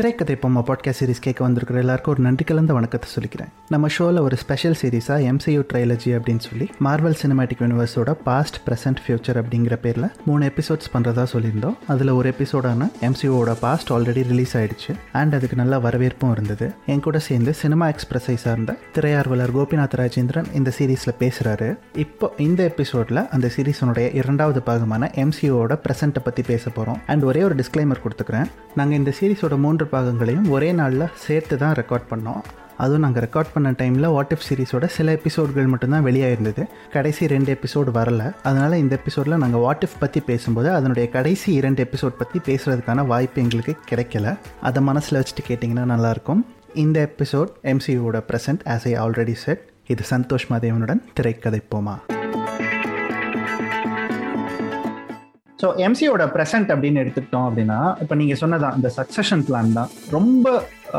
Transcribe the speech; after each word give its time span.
திரைக்கதை 0.00 0.36
பொம்மை 0.36 0.62
podcast 0.66 0.98
series 1.00 1.20
கேட்க 1.20 1.44
வந்திருக்கிற 1.44 1.80
எல்லாருக்கும் 1.80 2.14
ஒரு 2.14 2.22
நன்றி 2.22 2.44
கலந்த 2.44 2.72
வணக்கத்தை 2.72 3.10
சொல்லிக்கிறேன். 3.16 3.48
நம்ம 3.68 3.88
ஷோவில் 3.88 4.18
ஒரு 4.18 4.36
ஸ்பெஷல் 4.36 4.76
சீரிஸாக 4.82 5.24
எம்சியூ 5.30 5.64
ட்ரைலஜி 5.72 6.10
அப்படின்னு 6.10 6.38
சொல்லி 6.38 6.70
மார்வல் 6.84 7.16
சினிமாட்டிக் 7.22 7.60
யூனிவர்ஸோட 7.64 8.12
பாஸ்ட் 8.12 8.56
ப்ரெசென்ட் 8.66 9.00
ஃபியூச்சர் 9.06 9.38
அப்படிங்கிற 9.40 9.76
பேரில் 9.76 10.06
மூணு 10.26 10.44
எபிசோட்ஸ் 10.46 10.88
பண்ணுறதா 10.94 11.26
சொல்லியிருந்தோம். 11.32 11.76
அதில் 11.86 12.08
ஒரு 12.08 12.34
எபிசோடான 12.38 12.88
எம்சியூவோட 13.00 13.56
பாஸ்ட் 13.60 13.90
ஆல்ரெடி 13.90 14.24
ரிலீஸ் 14.30 14.56
ஆயிடுச்சு. 14.56 14.94
அண்ட் 15.12 15.34
அதுக்கு 15.34 15.56
நல்ல 15.56 15.78
வரவேற்பும் 15.78 16.32
இருந்தது. 16.32 16.72
என் 16.86 17.00
கூட 17.00 17.18
சேர்ந்து 17.18 17.54
சினிமா 17.54 17.88
எக்ஸ்பிரஸை 17.88 18.34
சார்ந்த 18.34 18.76
திரையார்வலர் 18.92 19.56
கோபிநாத் 19.56 19.98
ராஜேந்திரன் 19.98 20.54
இந்த 20.54 20.72
சீரீஸில் 20.78 21.18
பேசுகிறாரு 21.18 21.78
இப்போ 21.94 22.32
இந்த 22.38 22.62
எபிசோடில் 22.62 23.28
அந்த 23.28 23.50
சீரீஸனுடைய 23.56 24.14
இரண்டாவது 24.14 24.62
பாகமான 24.66 25.10
எம்சியூவோட 25.24 25.78
ப்ரெசென்ட்டை 25.84 26.24
பற்றி 26.24 26.42
பேச 26.42 26.70
போகிறோம் 26.70 27.00
அண்ட் 27.06 27.22
ஒரே 27.22 27.42
ஒரு 27.42 27.54
டிஸ்க்ளைமர் 27.54 28.04
கொடுத்துக்கிறேன். 28.06 28.50
நாங்கள் 28.74 28.98
இந்த 28.98 29.14
சீரீஸோட 29.20 29.58
மூன்று 29.58 29.88
பாகங்களையும் 29.92 30.48
ஒரே 30.56 30.72
நாளில் 30.80 31.12
சேர்த்து 31.26 31.56
தான் 31.62 31.76
ரெக்கார்ட் 31.80 32.10
பண்ணோம். 32.12 32.42
அதுவும் 32.82 33.02
நாங்கள் 33.04 33.24
ரெக்கார்ட் 33.24 33.50
பண்ண 33.54 33.70
டைமில் 33.80 34.12
வாட் 34.14 34.30
இஃப் 34.34 34.44
சீரிஸோட 34.48 34.86
சில 34.96 35.14
எபிசோட்கள் 35.18 35.70
மட்டும்தான் 35.72 36.04
வெளியாயிருந்தது. 36.06 36.62
கடைசி 36.94 37.26
ரெண்டு 37.32 37.50
எபிசோடு 37.56 37.90
வரல. 37.98 38.22
அதனால் 38.48 38.76
இந்த 38.82 38.94
எபிசோடில் 39.00 39.40
நாங்கள் 39.42 39.64
வாட் 39.66 39.84
இஃப் 39.86 39.98
பற்றி 39.98 40.20
பேசும்போது 40.20 40.70
அதனுடைய 40.78 41.08
கடைசி 41.16 41.50
இரண்டு 41.60 41.82
எபிசோட் 41.86 42.16
பற்றி 42.22 42.40
பேசுகிறதுக்கான 42.48 43.06
வாய்ப்பு 43.12 43.42
எங்களுக்கு 43.42 43.74
கிடைக்கல. 43.90 44.36
அதை 44.60 44.82
மனசில் 44.90 45.20
வச்சுட்டு 45.20 45.44
கேட்டிங்கன்னா 45.50 45.86
நல்லாயிருக்கும். 45.94 46.42
இந்த 46.84 47.10
episode 47.10 47.52
எம்சியூவோட 47.72 48.20
present 48.30 48.64
as 48.74 48.86
I 48.92 48.94
already 49.04 49.36
said 49.44 49.64
இது 49.94 50.04
சந்தோஷ் 50.10 50.48
மாதேவனுடன் 50.50 51.02
திரைக்கதை 51.18 51.62
போமா 51.74 51.96
ஸோ 55.60 55.68
எம்சியோட 55.86 56.24
ப்ரெசன்ட் 56.34 56.70
அப்படின்னு 56.74 57.02
எடுத்துக்கிட்டோம் 57.02 57.46
அப்படின்னா 57.48 57.78
இப்போ 58.02 58.14
நீங்கள் 58.20 58.40
சொன்னதான் 58.42 58.76
இந்த 58.78 58.90
சக்சஷன் 58.98 59.42
பிளான் 59.48 59.74
தான். 59.78 59.90
ரொம்ப 60.16 60.46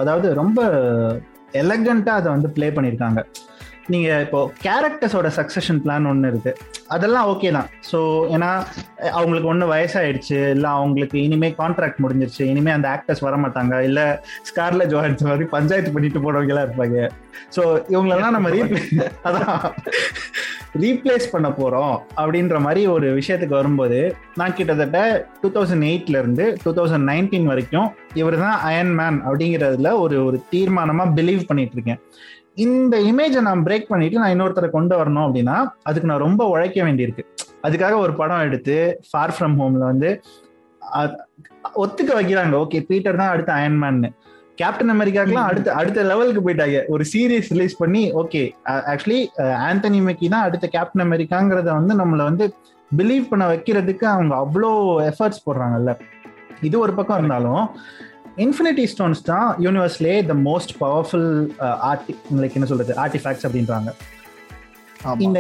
அதாவது 0.01 0.27
ரொம்ப 0.41 0.59
எலகண்ட்டாக 1.61 2.19
அதை 2.21 2.27
வந்து 2.35 2.49
ப்ளே 2.57 2.69
பண்ணியிருக்காங்க. 2.75 3.21
நீங்கள் 3.93 4.21
இப்போ 4.25 4.39
கேரக்டர்ஸோட 4.65 5.29
சக்சஷன் 5.37 5.79
பிளான் 5.83 6.09
ஒன்று 6.11 6.29
இருக்கு. 6.31 6.51
அதெல்லாம் 6.95 7.29
ஓகே 7.31 7.51
தான். 7.57 7.69
ஸோ 7.91 7.99
ஏன்னா 8.35 8.49
அவங்களுக்கு 9.17 9.51
ஒன்று 9.53 9.71
வயசாயிடுச்சு 9.73 10.37
இல்லை 10.55 10.69
அவங்களுக்கு 10.77 11.17
இனிமேல் 11.25 11.57
கான்ட்ராக்ட் 11.61 12.03
முடிஞ்சிருச்சு 12.03 12.43
இனிமே 12.51 12.71
அந்த 12.77 12.89
ஆக்டர்ஸ் 12.95 13.25
வர 13.27 13.37
மாட்டாங்க 13.43 13.81
இல்லை 13.89 14.05
ஸ்கார்ல 14.49 14.85
ஜோஹன்ஸ் 14.93 15.27
மாதிரி 15.29 15.47
பஞ்சாயத்து 15.55 15.95
பண்ணிட்டு 15.97 16.23
போனவங்களா 16.27 16.65
இருப்பாங்க. 16.67 17.09
ஸோ 17.57 17.63
இவங்களெல்லாம் 17.93 18.35
நம்ம 18.37 18.49
ரீப்ளே 18.57 19.07
அதான். 19.29 19.61
ரீப்ளேஸ் 20.81 21.25
பண்ண 21.31 21.47
போகிறோம் 21.51 21.95
அப்படின்ற 22.21 22.57
மாதிரி 22.65 22.81
ஒரு 22.87 23.07
விஷயத்துக்கு 23.17 23.55
வரும்போது 23.59 23.97
நான் 24.39 24.55
கிட்டத்தட்ட 24.57 24.99
டூ 25.41 25.49
தௌசண்ட் 25.55 25.85
எயிட்ல 25.89 26.19
இருந்து 26.21 26.45
டூ 26.63 26.71
தௌசண்ட் 26.77 27.09
நைன்டீன் 27.11 27.49
வரைக்கும் 27.51 27.89
இவர் 28.19 28.37
தான் 28.43 28.57
அயன் 28.69 28.93
மேன் 28.99 29.17
அப்படிங்கிறதுல 29.27 29.91
ஒரு 30.03 30.17
ஒரு 30.27 30.37
தீர்மானமாக 30.53 31.13
பிலீவ் 31.17 31.41
பண்ணிட்டு 31.49 31.75
இருக்கேன். 31.77 32.01
இந்த 32.65 32.95
இமேஜை 33.09 33.41
நான் 33.47 33.65
பிரேக் 33.67 33.91
பண்ணிட்டு 33.91 34.21
நான் 34.21 34.33
இன்னொருத்தரை 34.33 34.69
கொண்டு 34.77 34.93
வரணும் 34.99 35.25
அப்படின்னா 35.25 35.57
அதுக்கு 35.89 36.09
நான் 36.11 36.25
ரொம்ப 36.27 36.41
உழைக்க 36.53 36.77
வேண்டியிருக்கு. 36.87 37.23
அதுக்காக 37.65 37.95
ஒரு 38.05 38.13
படம் 38.19 38.45
எடுத்து 38.47 38.75
ஃபார் 39.09 39.33
ஃப்ரம் 39.35 39.55
ஹோம்ல 39.61 39.83
வந்து 39.91 40.09
ஒத்துக்க 41.83 42.11
வைக்கிறாங்க. 42.19 42.53
ஓகே 42.63 42.79
பீட்டர் 42.89 43.19
தான் 43.21 43.33
அடுத்த 43.33 43.51
அயன்மேன் 43.59 44.01
கேப்டன் 44.59 44.93
அமெரிக்காக்கெல்லாம் 44.93 45.49
அடுத்த 45.51 45.69
அடுத்த 45.79 46.03
லெவலுக்கு 46.09 46.41
போயிட்டாங்க. 46.45 46.79
ஒரு 46.93 47.03
சீரீஸ் 47.11 47.51
ரிலீஸ் 47.53 47.75
பண்ணி 47.81 48.03
ஓகே 48.21 48.41
ஆக்சுவலி 48.93 49.19
ஆந்தனி 49.67 49.99
மெக்கி 50.07 50.27
தான் 50.33 50.45
அடுத்த 50.47 50.65
கேப்டன் 50.75 51.05
அமெரிக்காங்கிறத 51.07 51.69
வந்து 51.79 51.95
நம்மளை 52.01 52.23
வந்து 52.29 52.47
பிலீவ் 52.91 53.25
பண்ண 53.31 53.43
வைக்கிறதுக்கு 53.53 54.05
அவங்க 54.15 54.33
அவ்வளோ 54.43 54.71
எஃபர்ட்ஸ் 55.11 55.43
போடுறாங்கல்ல. 55.45 55.93
இது 56.67 56.75
ஒரு 56.85 56.93
பக்கம் 56.97 57.19
இருந்தாலும் 57.19 57.63
இன்ஃபினிட்டி 58.45 58.85
ஸ்டோன்ஸ் 58.91 59.21
தான் 59.31 59.49
யூனிவர்ஸ்லேயே 59.65 60.19
த 60.29 60.35
மோஸ்ட் 60.49 60.73
பவர்ஃபுல் 60.83 61.31
ஆர்டி 61.89 62.13
லைக் 62.43 62.55
என்ன 62.59 62.69
சொல்றது 62.71 62.93
ஆர்டிஃபேக்ட்ஸ் 63.05 63.45
அப்படின்றாங்க. 63.47 63.91
இந்த 65.27 65.39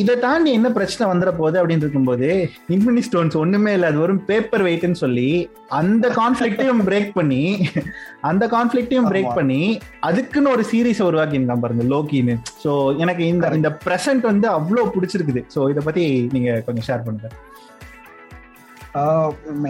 இதை 0.00 0.14
தாண்டி 0.24 0.50
என்ன 0.58 0.68
பிரச்சனை 0.76 1.04
வந்துட 1.10 1.30
போகுது 1.38 1.56
அப்படின்னு 1.60 1.84
இருக்கும்போது 1.84 2.28
இன்ஃபினிட்டி 2.74 3.02
ஸ்டோன்ஸ் 3.06 3.36
ஒண்ணுமே 3.40 3.72
இல்லை 3.76 3.88
அது 3.90 3.98
வரும் 4.02 4.20
பேப்பர் 4.30 4.64
வெயிட்னு 4.66 5.00
சொல்லி 5.02 5.26
அந்த 5.80 6.06
கான்ஃபிளிக்டையும் 6.20 6.82
பிரேக் 6.88 7.10
பண்ணி 7.18 7.42
அந்த 8.30 8.46
கான்ஃபிளிக்டையும் 8.54 9.08
பிரேக் 9.12 9.36
பண்ணி 9.38 9.60
அதுக்குன்னு 10.08 10.52
ஒரு 10.54 10.64
சீரீஸ் 10.72 11.02
உருவாக்கியிருக்கான் 11.08 11.64
பாருங்க 11.64 11.86
லோக்கின்னு. 11.94 12.36
ஸோ 12.64 12.72
எனக்கு 13.04 13.24
இந்த 13.32 13.50
இந்த 13.60 13.72
ப்ரெசன்ட் 13.86 14.26
வந்து 14.32 14.48
அவ்வளோ 14.58 14.84
பிடிச்சிருக்குது. 14.96 15.42
ஸோ 15.54 15.70
இதை 15.74 15.82
பத்தி 15.88 16.04
நீங்க 16.36 16.52
கொஞ்சம் 16.68 16.88
ஷேர் 16.88 17.04
பண்ணுங்க. 17.08 17.30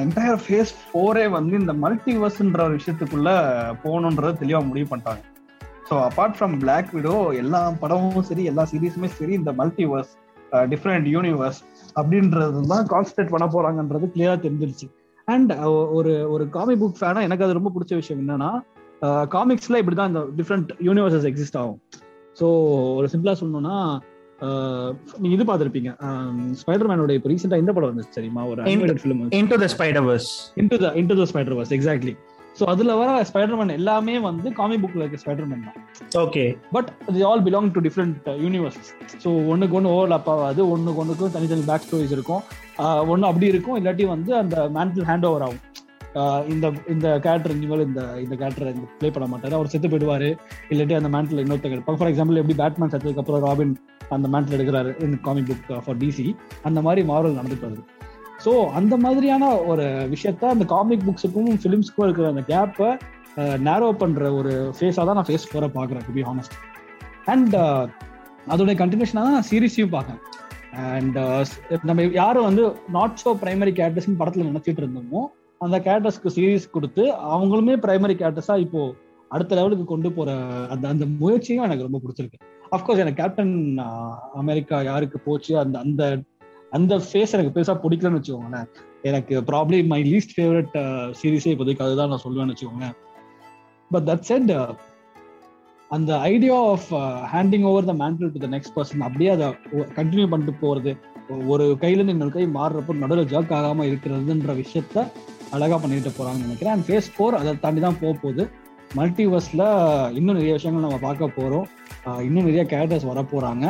என்டையர் 0.05 0.41
ஃபேஸ் 0.45 0.73
ஃபோரே 0.85 1.25
வந்து 1.35 1.55
இந்த 1.63 1.73
மல்டிவர்ஸ்ன்ற 1.83 2.61
ஒரு 2.69 2.75
விஷயத்துக்குள்ள 2.79 3.31
போகணுன்றத 3.83 4.33
தெளிவாக 4.41 4.65
முடிவு 4.71 4.87
பண்ணிட்டாங்க. 4.91 5.23
So 5.89 5.95
apart 6.09 6.35
from 6.39 6.57
Black 6.63 6.91
Widow 6.97 7.15
எல்லா 7.43 7.61
படமும் 7.83 8.27
சரி 8.31 8.45
எல்லா 8.51 8.65
சீரீஸுமே 8.73 9.09
சரி 9.19 9.35
இந்த 9.41 9.53
மல்டிவர்ஸ் 9.61 10.13
டிஃப்ரெண்ட் 10.73 11.07
யூனிவர்ஸ் 11.15 11.61
அப்படின்றது 11.99 12.67
தான் 12.75 12.89
கான்சன்ட்ரேட் 12.93 13.33
பண்ண 13.35 13.47
போறாங்கன்றது 13.55 14.07
கிளியரா 14.15 14.37
தெரிஞ்சிருச்சு. 14.47 14.87
அண்ட் 15.29 15.53
ஒரு 15.99 16.13
ஒரு 16.35 16.45
காமிக் 16.57 16.81
புக் 16.83 17.01
ஃபேனா 17.01 17.21
எனக்கு 17.29 17.45
அது 17.47 17.59
ரொம்ப 17.59 17.73
பிடிச்ச 17.75 17.95
விஷயம் 18.01 18.21
என்னன்னா 18.23 18.51
காமிக்ஸ்ல 19.35 19.81
இப்படிதான் 19.83 20.11
இந்த 20.13 20.23
டிஃப்ரெண்ட் 20.39 20.73
யூனிவர்சஸ் 20.89 21.29
எக்ஸிஸ்ட் 21.31 21.61
ஆகும். 21.63 21.79
ஸோ 22.41 22.47
ஒரு 22.99 23.07
சிம்பிளா 23.13 23.35
சொல்லணும்னா 23.41 23.77
நீங்க 25.23 25.35
இது 25.37 25.45
பார்த்திருப்பீங்க. 25.49 25.91
ஸ்பைடர் 26.61 26.91
மேனோட 26.91 27.13
இப்போ 27.19 27.31
ரீசெண்டா 27.33 27.61
இந்த 27.63 27.73
படம் 27.77 27.91
வந்துச்சு 27.93 28.17
தெரியுமா? 28.19 28.43
ஒரு 28.53 28.61
animated 28.67 29.03
film 29.03 29.23
into 29.41 29.59
the 29.63 29.69
Spiderverse 29.75 30.31
into 30.63 30.79
the 30.85 30.91
into 31.01 31.17
the 31.23 31.27
Spiderverse 31.33 31.75
exactly 31.79 32.15
so 32.59 32.65
அதுல 32.73 32.95
வர 33.01 33.11
ஸ்பைடர்மேன் 33.29 33.75
எல்லாமே 33.79 34.15
வந்து 34.27 34.49
காமிக் 34.59 34.83
புக்ல 34.83 35.05
இருக்க 35.05 35.19
ஸ்பைடர்மேன் 35.23 35.63
தான். 35.67 35.77
ஓகே 36.25 36.43
பட் 36.75 36.89
இது 37.11 37.23
all 37.29 37.45
belong 37.47 37.71
to 37.77 37.83
different 37.87 38.27
universes 38.45 38.91
so 39.23 39.31
ஒன்றுக்கு 39.53 39.77
ஒன்று 39.79 39.93
ஓவர்லாப் 39.95 40.29
ஆகாது 40.33 40.61
ஒன்றுக்கு 40.75 41.03
ஒன்றுக்கும் 41.03 41.35
தனித்தனி 41.37 41.65
பேக் 41.71 41.87
ஸ்டோரிஸ் 41.87 42.15
இருக்கும். 42.17 42.43
ஒன்று 43.13 43.31
அப்படி 43.31 43.49
இருக்கும் 43.53 43.79
இல்லாட்டி 43.81 44.07
வந்து 44.15 44.33
அந்த 44.43 44.57
மேன்டல் 44.79 45.09
ஹேண்ட் 45.11 45.29
ஓவர் 45.31 45.47
ஆகும் 45.47 45.63
இந்த 46.53 46.67
இந்த 46.93 47.07
கேரக்டர் 47.25 47.55
இனிமேல் 47.57 47.85
இந்த 47.89 48.01
இந்த 48.23 48.35
கேரக்டர் 48.41 48.71
ப்ளே 48.99 49.11
பண்ண 49.15 49.27
மாட்டாரு. 49.33 49.55
அவர் 49.59 49.71
செத்து 49.75 49.89
போயிடுவாரு. 49.93 50.29
இல்லாட்டி 50.73 50.97
அந்த 50.99 51.11
மேண்டில் 51.15 51.43
இன்னொருத்தர் 51.45 51.75
எடுப்பாங்க 51.77 52.01
ஃபார் 52.01 52.11
எக்ஸாம்பிள் 52.13 52.41
எப்படி 52.41 52.57
பேட்மேன் 52.61 52.93
செத்ததுக்கு 52.95 53.23
அப்புறம் 53.23 53.45
ராபின் 53.49 53.73
அந்த 54.17 54.27
மேண்டில் 54.33 54.57
எடுக்கிறாரு 54.57 54.91
in 55.05 55.17
comic 55.27 55.49
book 55.51 55.83
for 55.85 55.99
DC 56.03 56.27
அந்த 56.63 56.79
மாதிரி 56.87 57.03
மாரல் 57.11 57.39
நடந்துட்டு 57.39 57.69
வருது. 57.69 57.83
ஸோ 58.45 58.53
அந்த 58.79 58.95
மாதிரியான 58.97 59.45
ஒரு 59.71 59.85
விஷயத்த 60.15 60.49
அந்த 60.55 60.65
காமிக் 60.75 61.05
புக்ஸுக்கும் 61.09 61.59
ஃபிலிம்ஸ்க்கும் 61.63 62.07
இருக்கிற 62.07 62.29
அந்த 62.33 62.45
கேப்பை 62.53 62.91
நேரோ 63.67 63.89
uh, 63.89 63.99
பண்ற 64.01 64.23
ஒரு 64.39 64.53
ஃபேஸாக 64.77 65.05
தான் 65.09 65.17
நான் 65.19 65.29
ஃபேஸ் 65.29 65.51
போகிற 65.53 65.67
பார்க்குறேன் 65.77 66.05
டு 66.07 66.15
பி 66.17 66.25
ஹானஸ்ட் 66.29 66.57
அண்ட் 67.25 67.55
அதோடைய 68.53 68.77
கண்டினியூஷனாக 68.81 69.25
தான் 69.27 69.37
நான் 69.37 69.49
சீரீஸையும் 69.51 69.95
பார்க்கேன் 69.95 70.21
அண்ட் 70.97 71.17
uh, 71.19 71.79
நம்ம 71.89 72.05
யாரும் 72.21 72.49
வந்து 72.49 72.65
நாட் 72.89 73.17
ஸோ 73.23 73.33
பிரைமரி 73.43 73.73
கேரக்டர்ஸ்னு 73.79 74.21
படத்தில் 74.21 74.51
நினச்சிட்டு 74.51 74.83
இருந்தோமோ 74.85 75.23
அந்த 75.61 75.77
கேரக்டர்ஸ்க்கு 75.79 76.35
சீரீஸ் 76.37 76.67
கொடுத்து 76.71 77.05
அவங்களுமே 77.35 77.75
பிரைமரி 77.85 78.15
கேரக்டர்ஸாக 78.15 78.65
இப்போ 78.67 78.83
அடுத்த 79.31 79.53
லெவலுக்கு 79.55 79.85
கொண்டு 79.85 80.09
போகிற 80.13 80.33
அந்த 80.73 80.85
அந்த 80.89 81.05
முயற்சியும் 81.21 81.67
எனக்கு 81.67 81.87
ரொம்ப 81.89 82.01
பிடிச்சிருக்கு. 82.03 82.41
அஃப்கோர்ஸ் 82.77 83.03
எனக்கு 83.03 83.21
கேப்டன் 83.23 83.55
அமெரிக்கா 84.43 84.77
யாருக்கு 84.91 85.19
போச்சு 85.27 85.53
அந்த 85.63 85.77
அந்த 85.87 86.03
அந்த 86.77 86.95
ஃபேஸ் 87.07 87.35
எனக்கு 87.37 87.55
பெருசா 87.57 87.75
பிடிக்கலன்னு 87.83 88.19
வச்சுக்கோங்களேன். 88.19 88.69
எனக்கு 89.09 89.35
ப்ராப்ளி 89.51 89.79
மை 89.93 89.99
லீஸ்ட் 90.13 90.35
ஃபேவரட் 90.37 90.77
சீரீஸே 91.21 91.53
இப்போதைக்கு 91.55 91.85
அதுதான் 91.87 92.11
நான் 92.13 92.25
சொல்லுவேன்னு 92.25 92.55
வச்சுக்கோங்களேன். 92.55 92.97
But 93.91 94.07
that 94.11 94.27
set 94.31 94.53
the 95.91 96.11
idea 96.33 96.59
of 96.75 96.89
handing 97.33 97.67
over 97.71 97.89
the 97.91 97.95
mantle 98.03 98.33
to 98.35 98.41
the 98.45 98.49
next 98.55 98.75
person 98.77 99.07
அப்படியே 99.09 99.31
அதை 99.37 99.47
கண்டினியூ 99.99 100.29
பண்ணிட்டு 100.33 100.55
போறது 100.65 100.93
ஒரு 101.53 101.65
கையிலேருந்து 101.83 102.15
இன்னொரு 102.17 102.35
கை 102.37 102.47
மாறுறப்போ 102.59 102.95
நடுவில் 103.03 103.31
ஜர்க் 103.33 103.55
ஆகாமல் 103.59 103.89
இருக்கிறதுன்ற 103.91 104.55
விஷயத்த 104.63 104.97
அழகாக 105.55 105.79
பண்ணிட்டு 105.83 106.13
போகிறாங்கன்னு 106.17 106.47
நினைக்கிறேன். 106.49 106.75
அண்ட் 106.75 106.87
ஃபேஸ் 106.89 107.13
ஃபோர் 107.15 107.39
அதை 107.41 107.53
தாண்டி 107.65 107.81
தான் 107.87 108.01
போக 108.03 108.13
போகுது. 108.23 108.45
மல்டிவர்ஸ்ல 108.99 109.63
இன்னும் 110.19 110.39
நிறைய 110.39 110.55
விஷயங்கள் 110.59 110.87
நம்ம 110.87 111.01
பார்க்க 111.09 111.37
போறோம். 111.39 111.67
இன்னும் 112.29 112.47
நிறைய 112.49 112.65
கேரக்டர்ஸ் 112.73 113.11
வர 113.11 113.21
போறாங்க 113.33 113.65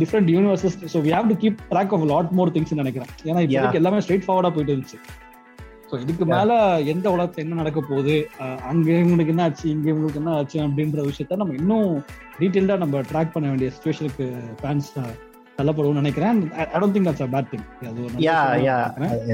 different 0.00 0.30
universes 0.34 0.76
so 0.92 1.00
we 1.06 1.10
have 1.16 1.30
to 1.32 1.36
keep 1.42 1.58
track 1.72 1.92
of 1.96 2.06
lot 2.12 2.30
more 2.38 2.52
things 2.54 2.80
நினைக்கிறேன். 2.82 3.10
ஏன்னா 3.30 3.42
இப்போதைக்கு 3.46 3.80
எல்லாமே 3.82 4.00
ஸ்ட்ரெயிட் 4.04 4.26
ஃபார்வர்டா 4.26 4.52
போயிட்டு 4.54 4.74
இருந்துச்சு. 4.74 5.00
ஸோ 5.90 5.96
இதுக்கு 6.04 6.24
மேல 6.32 6.50
எந்த 6.92 7.06
உலகத்துல 7.14 7.44
என்ன 7.44 7.58
நடக்க 7.60 7.80
போகுது? 7.90 8.16
அங்க 8.70 8.88
இவங்களுக்கு 8.98 9.32
என்ன 9.34 9.46
ஆச்சு? 9.48 9.66
இங்க 9.76 9.86
இவங்களுக்கு 9.92 10.20
என்ன 10.22 10.34
ஆச்சு? 10.40 10.58
அப்படின்ற 10.66 11.06
விஷயத்த 11.10 11.40
நம்ம 11.42 11.56
இன்னும் 11.62 11.88
டீட்டெயில்டா 12.40 12.76
நம்ம 12.84 13.02
ட்ராக் 13.10 13.34
பண்ண 13.34 13.48
வேண்டிய 13.52 13.70
சுச்சுவேஷனுக்கு 13.76 14.26
ஃபேன்ஸ் 14.60 14.90
தள்ளப்படுவோம்னு 15.56 16.02
நினைக்கிறேன். 16.02 16.38
I 16.60 16.78
don't 16.80 16.94
think 16.96 17.08
that's 17.08 17.24
a 17.26 17.30
bad 17.34 17.50
thing 17.54 17.66
அது 17.90 18.04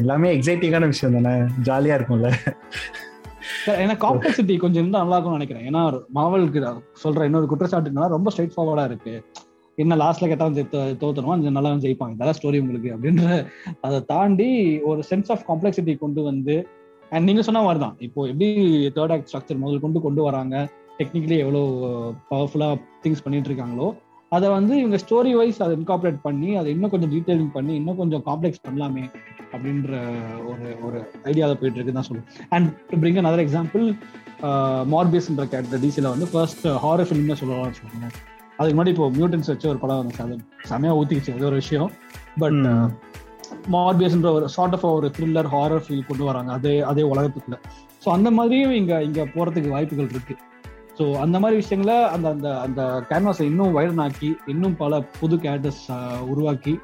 எல்லாமே 0.01 0.31
எக்ஸைட்டிங்கான 0.39 0.89
விஷயம் 0.95 1.19
தானே? 1.19 1.35
ஜாலியா 1.69 1.99
இருக்கும்ல. 1.99 2.31
ஏன்னா 3.83 3.97
காம்ப்ளெக்சிட்டி 4.05 4.55
கொஞ்சம் 4.65 4.83
இருந்தா 4.83 5.03
நல்லா 5.05 5.17
இருக்கும்னு 5.17 5.41
நினைக்கிறேன். 5.41 5.67
ஏன்னா 5.71 5.83
மாவலுக்கு 6.19 6.63
சொல்ற 7.05 7.27
இன்னொரு 7.31 7.51
குற்றச்சாட்டுனா 7.53 8.07
ரொம்ப 8.17 8.31
ஸ்ட்ரைட் 8.35 8.57
ஃபார்வர்டா 8.57 8.87
இருக்கு. 8.91 9.15
என்ன 9.79 9.97
லாஸ்ட்ல 10.03 10.29
கேட்டாலும் 10.31 10.99
தோத்தணும் 11.03 11.35
அந்த 11.35 11.51
நல்லா 11.57 11.71
ஜெயிப்பாங்க 11.85 12.15
இதெல்லாம் 12.17 12.39
ஸ்டோரி 12.39 12.61
உங்களுக்கு 12.63 12.91
அப்படின்ற 12.95 13.25
அதை 13.87 13.99
தாண்டி 14.13 14.49
ஒரு 14.91 15.01
சென்ஸ் 15.11 15.31
ஆஃப் 15.35 15.45
காம்ப்ளெக்சிட்டி 15.51 15.95
கொண்டு 16.05 16.21
வந்து 16.31 16.55
அண்ட் 17.13 17.27
நீங்க 17.29 17.43
சொன்ன 17.49 17.63
மாதிரி 17.67 17.81
தான் 17.85 17.97
இப்போ 18.07 18.21
எப்படி 18.31 18.49
தேர்ட் 18.97 19.15
ஆக்ட் 19.17 19.29
ஸ்ட்ரக்சர் 19.31 19.61
முதல் 19.65 19.85
கொண்டு 19.85 20.01
கொண்டு 20.07 20.23
வராங்க 20.29 20.55
டெக்னிக்கலி 21.01 21.39
எவ்வளோ 21.45 21.63
பவர்ஃபுல்லா 22.31 22.69
திங்ஸ் 23.03 23.25
பண்ணிட்டு 23.25 23.51
இருக்காங்களோ 23.51 23.89
அதை 24.33 24.47
வந்து 24.49 24.79
இவங்க 24.79 24.97
ஸ்டோரி 24.97 25.33
வைஸ் 25.37 25.63
அதை 25.63 25.77
இன்கார்பரேட் 25.77 26.19
பண்ணி 26.23 26.57
அதை 26.57 26.69
இன்னும் 26.73 26.93
கொஞ்சம் 26.95 27.13
டீடைலிங் 27.15 27.53
பண்ணி 27.53 27.75
இன்னும் 27.75 27.97
கொஞ்சம் 27.97 28.23
காம்ப்ளெக்ஸ் 28.27 28.65
பண்ணலாமே 28.67 29.05
அப்படின்ற 29.53 29.91
ஒரு 30.51 30.69
ஒரு 30.87 30.99
ஐடியாவில் 31.25 31.59
போயிட்டு 31.61 31.79
இருக்கு 31.79 31.93
தான் 31.93 32.09
சொல்லுவேன். 32.09 32.31
And 32.49 32.69
to 32.91 32.97
bring 33.03 33.21
another 33.23 33.43
example 33.45 33.85
மார்பியஸ்ன்ற 34.95 35.45
character 35.53 35.83
டிசியில் 35.85 36.13
வந்து 36.15 36.27
ஃபர்ஸ்ட் 36.33 36.67
ஹாரர் 36.85 37.09
ஃபிலிம்னு 37.11 37.39
சொல்லலாம்னு 37.43 37.79
சொல்லுவாங்க 37.81 38.09
அதுக்கு 38.59 38.77
முன்னாடி 38.77 38.93
இப்போ 38.95 39.07
மியூட்டன்ஸ் 39.11 39.51
வச்சு 39.53 39.69
ஒரு 39.73 39.79
படம் 39.79 40.01
வந்து 40.03 40.23
அது 40.25 40.37
செமையா 40.71 40.93
ஊத்திக்கிச்சு. 40.99 41.35
அது 41.37 41.49
ஒரு 41.51 41.59
விஷயம். 41.63 41.91
பட். 42.43 42.61
மார்பியஸ்ன்ற 43.75 44.31
ஒரு 44.39 44.47
சார்ட் 44.49 44.75
ஆஃப் 44.77 44.85
ஒரு 44.99 45.09
த்ரில்லர் 45.17 45.49
ஹாரர் 45.55 45.85
ஃபீல் 45.87 46.07
கொண்டு 46.09 46.25
வராங்க. 46.25 46.51
அதே 46.59 46.75
அதே 46.91 47.03
உலகத்துக்குள்ள. 47.13 47.59
ஸோ 48.05 48.09
அந்த 48.09 48.31
மாதிரியும் 48.31 48.75
இங்க 48.81 49.03
இங்க 49.03 49.23
போறதுக்கு 49.35 49.69
வாய்ப்புகள் 49.69 50.11
இருக்கு. 50.15 50.35
ஸோ 50.99 51.05
அந்த 51.25 51.37
மாதிரி 51.43 51.57
விஷயங்களை 51.63 51.97
அந்த 52.17 52.27
அந்த 52.35 52.49
அந்த 52.67 52.83
கேன்வாஸை 53.09 53.47
இன்னும் 53.51 53.75
வைடன் 53.79 54.03
ஆக்கி 54.05 54.31
இன்னும் 54.53 54.77
பல 54.83 55.01
புது 55.21 55.37
கேரக்டர்ஸ் 55.45 55.83
உருவாக்கி 56.33 56.75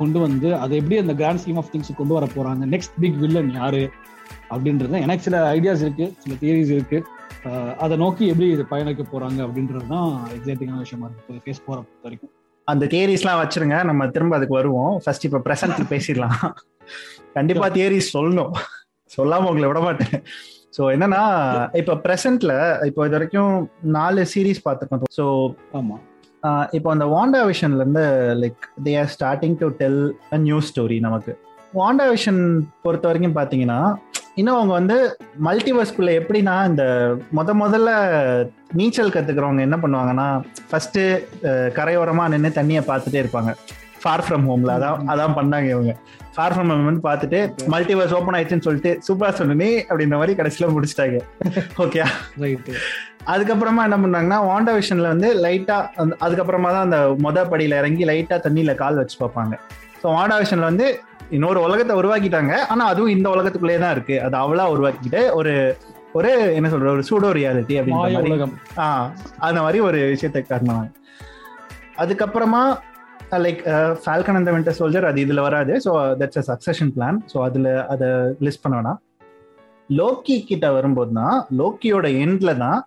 கொண்டு 0.00 0.18
வந்து 0.26 0.48
அதை 0.62 0.74
எப்படி 0.80 0.98
அந்த 1.02 1.14
கிராண்ட் 1.20 1.42
ஸ்கீம் 1.42 1.58
ஆஃப் 1.62 1.70
திங்ஸ் 1.72 1.98
கொண்டு 2.00 2.16
வர 2.18 2.26
போறாங்க 2.36 2.68
நெக்ஸ்ட் 2.74 2.96
பிக் 3.04 3.18
வில்லன் 3.24 3.50
யாரு 3.60 3.82
அப்படின்றது 4.54 5.02
எனக்கு 5.06 5.26
சில 5.26 5.38
ஐடியாஸ் 5.56 5.82
இருக்கு 5.86 6.06
சில 6.22 6.32
தியரிஸ் 6.42 6.72
இருக்கு. 6.76 6.98
அதை 7.84 7.94
நோக்கி 8.02 8.24
எப்படி 8.32 8.48
இது 8.54 8.64
பயணிக்க 8.72 9.04
போறாங்க 9.12 9.38
அப்படின்றது 9.46 9.86
தான் 9.94 10.10
எக்ஸைட்டிங்கான 10.36 10.82
விஷயமா 10.84 11.06
இருக்கு. 11.08 11.40
ஃபேஸ் 11.44 11.64
போற 11.66 11.76
பொறுத்த 11.78 12.06
வரைக்கும். 12.08 12.32
அந்த 12.68 12.84
தியரிஸ்லாம் 12.92 13.40
வச்சிருங்க 13.42 13.76
நம்ம 13.90 14.08
திரும்ப 14.16 14.36
அதுக்கு 14.38 14.58
வருவோம். 14.58 14.92
ஃபர்ஸ்ட் 15.04 15.26
இப்ப 15.28 15.40
பிரசன்ட்ல 15.46 15.86
பேசிடலாம். 15.94 16.38
கண்டிப்பா 17.36 17.68
தியரிஸ் 17.76 18.12
சொல்லணும். 18.16 18.52
சொல்லாம 19.16 19.48
உங்களை 19.52 19.68
விட 19.70 19.80
மாட்டேன். 19.86 20.16
ஸோ 20.76 20.82
என்னன்னா 20.94 21.22
இப்ப 21.80 21.96
பிரசன்ட்ல 22.04 22.52
இப்போ 22.88 23.00
இது 23.08 23.16
வரைக்கும் 23.16 23.54
நாலு 23.96 24.22
சீரீஸ் 24.32 24.64
பார்த்துருக்கோம். 24.66 25.12
ஸோ 25.18 25.24
ஆமா. 25.80 25.96
இப்போ 26.76 26.88
அந்த 26.94 27.06
வாண்டா 27.14 27.40
விஷன்ல 27.50 27.82
இருந்து 27.84 28.04
like 28.42 28.62
they 28.86 28.92
are 29.00 29.10
starting 29.14 29.58
to 29.62 29.66
tell 29.80 30.00
a 30.36 30.38
new 30.46 30.58
story 30.68 30.98
நமக்கு. 31.06 31.32
வாண்டா 31.80 32.06
விஷன் 32.14 32.40
பொறுத்த 32.84 33.06
வரைக்கும் 33.10 33.36
பார்த்தீங்கன்னா 33.38 33.80
இன்னும் 34.40 34.56
அவங்க 34.58 34.72
வந்து 34.78 34.96
மல்டிவர்ஸ்குள்ள 35.46 36.10
எப்படின்னா 36.20 36.54
இந்த 36.70 36.84
முத 37.38 37.54
முதல்ல 37.62 37.90
நீச்சல் 38.78 39.14
கத்துக்கிறவங்க 39.14 39.62
என்ன 39.66 39.78
பண்ணுவாங்கன்னா 39.82 40.28
ஃபர்ஸ்ட் 40.70 41.00
கரையோரமா 41.78 42.26
நின்று 42.34 42.50
தண்ணியை 42.58 42.82
பார்த்துட்டே 42.90 43.22
இருப்பாங்க. 43.22 43.52
ஃபார் 44.02 44.22
ஃப்ரம் 44.26 44.44
ஹோம்ல 44.48 44.72
அதான் 44.72 45.00
அதான் 45.08 45.34
பண்ணாங்க 45.36 45.68
இவங்க. 45.68 45.92
ஃபார் 46.34 46.52
ஃப்ரம் 46.52 46.70
ஹோம் 46.70 46.84
வந்து 46.84 47.02
பார்த்துட்டு 47.02 47.38
மல்டிவர்ஸ் 47.72 48.14
ஓப்பன் 48.14 48.34
ஆயிடுச்சுன்னு 48.34 48.62
சொல்லிட்டு 48.62 48.92
சூப்பரா 49.08 49.30
சொன்னே 49.32 49.70
அப்படின்ற 49.88 50.16
மாதிரி 50.16 50.34
கடைசியில 50.36 50.68
முடிச்சிட்டாங்க. 50.74 51.18
ஓகே 51.78 52.02
அதுக்கப்புறமா 53.26 53.82
என்ன 53.82 53.96
பண்ணாங்கன்னா 53.98 54.38
வாண்டா 54.46 54.72
விஷன்ல 54.78 55.08
வந்து 55.08 55.28
லைட்டா 55.42 55.76
அந்த- 55.96 56.18
அதுக்கப்புறமா 56.20 56.70
தான் 56.70 56.86
அந்த 56.88 57.00
மொத 57.22 57.44
படியில 57.50 57.78
இறங்கி 57.78 58.04
லைட்டா 58.04 58.38
தண்ணியில 58.38 58.74
கால் 58.74 58.94
வச்சு 58.94 59.16
பார்ப்பாங்க. 59.20 59.54
ஸோ 60.02 60.08
வாண்டா 60.14 60.36
விஷன்ல 60.40 60.68
வந்து 60.70 60.86
இன்னொரு 61.30 61.60
உலகத்தை 61.62 61.96
உருவாக்கிட்டாங்க. 61.96 62.54
ஆனா 62.68 62.84
அதுவும் 62.84 63.10
இந்த 63.10 63.28
உலகத்துக்குள்ளே 63.30 63.78
தான் 63.78 63.90
இருக்கு. 63.90 64.22
அது 64.22 64.36
அவளா 64.36 64.64
உருவாக்கிட்டு 64.72 65.32
ஒரு 65.32 65.52
ஒரு 66.14 66.30
என்ன 66.54 66.68
சொல்ற 66.68 66.88
ஒரு 66.88 67.04
சூடோ 67.10 67.28
ரியாலிட்டி 67.36 67.74
அப்படின்ற 67.78 68.00
மாதிரி. 68.08 68.30
உலகம். 68.30 68.52
ஆ 68.78 68.86
அந்த 69.40 69.60
மாதிரி 69.62 69.80
ஒரு 69.80 69.98
விஷயத்தை 70.10 70.42
காட்டினாங்க 70.42 70.88
அதுக்கப்புறமா 71.98 72.60
லைக் 73.44 73.60
ஃபால்கன் 74.02 74.38
அந்த 74.40 74.50
விண்டர் 74.54 74.76
சோல்ஜர் 74.78 75.06
அது 75.10 75.18
இதுல 75.24 75.40
வராது. 75.46 75.74
So 75.84 75.90
that's 76.20 76.40
a 76.42 76.44
succession 76.50 76.92
plan 76.96 77.18
so 77.32 77.38
அதுல 77.46 77.68
அதை 77.94 78.08
லிஸ்ட் 78.46 78.62
பண்ண 78.64 78.74
வேணாம். 78.78 79.00
லோக்கி 80.00 80.36
கிட்ட 80.50 80.66
வரும்போது 80.76 81.12
தான் 81.20 81.38
லோக்கியோட 81.60 82.06
எண்ட்ல 82.24 82.50
தான் 82.64 82.80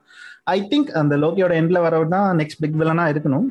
ஐ 0.54 0.58
திங்க் 0.72 0.90
அந்த 1.02 1.14
லோக்கியோட 1.24 1.54
எண்ட்ல 1.62 1.80
வரவர் 1.86 2.14
தான் 2.16 2.28
நெக்ஸ்ட் 2.40 2.62
பிக் 2.64 2.78
வில்லனா 2.82 3.06
இருக்கணும். 3.14 3.48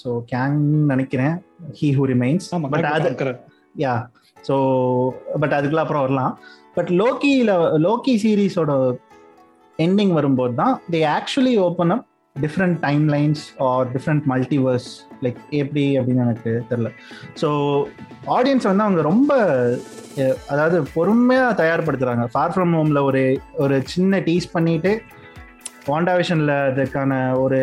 ஸோ 0.00 0.08
கேங் 0.32 0.60
நினைக்கிறேன். 0.92 1.34
ஹீ 1.80 1.90
ஹூ 1.98 2.04
ரிமைன்ஸ் 2.12 2.48
பட் 2.74 2.88
அது. 2.96 3.10
யா 3.84 3.94
ஸோ 4.48 4.56
பட் 5.42 5.56
அதுக்குள்ள 5.58 5.84
அப்புறம் 5.84 6.04
வரலாம். 6.06 6.32
பட் 6.76 6.90
லோக்கியில 7.02 7.52
லோக்கி 7.86 8.14
சீரீஸோட 8.24 8.72
எண்டிங் 9.78 10.12
வரும்போது 10.18 10.54
தான் 10.60 10.74
they 10.92 11.00
actually 11.16 11.52
open 11.66 11.92
up 11.94 12.04
different 12.44 12.78
timelines 13.14 13.44
or 13.66 13.86
different 13.94 14.24
multiverse 14.32 14.88
like 15.24 15.40
எப்படி 15.62 15.84
அப்படின்னு 15.98 16.24
எனக்கு 16.26 16.52
தெரில 16.70 16.90
ஸோ 17.42 17.50
ஆடியன்ஸ் 18.38 18.68
வந்து 18.70 18.86
அவங்க 18.86 19.02
ரொம்ப 19.10 19.32
அதாவது 20.52 20.78
பொறுமையாக 20.96 21.58
தயார்படுத்துகிறாங்க 21.62 22.26
ஃபார் 22.32 22.54
ஃப்ரம் 22.54 22.74
ஹோமில் 22.78 23.06
ஒரு 23.08 23.22
ஒரு 23.64 23.76
சின்ன 23.94 24.20
டீஸ் 24.28 24.48
பண்ணிட்டு 24.56 24.92
வாண்டாவிஷனில் 25.92 26.56
அதுக்கான 26.70 27.12
ஒரு 27.44 27.60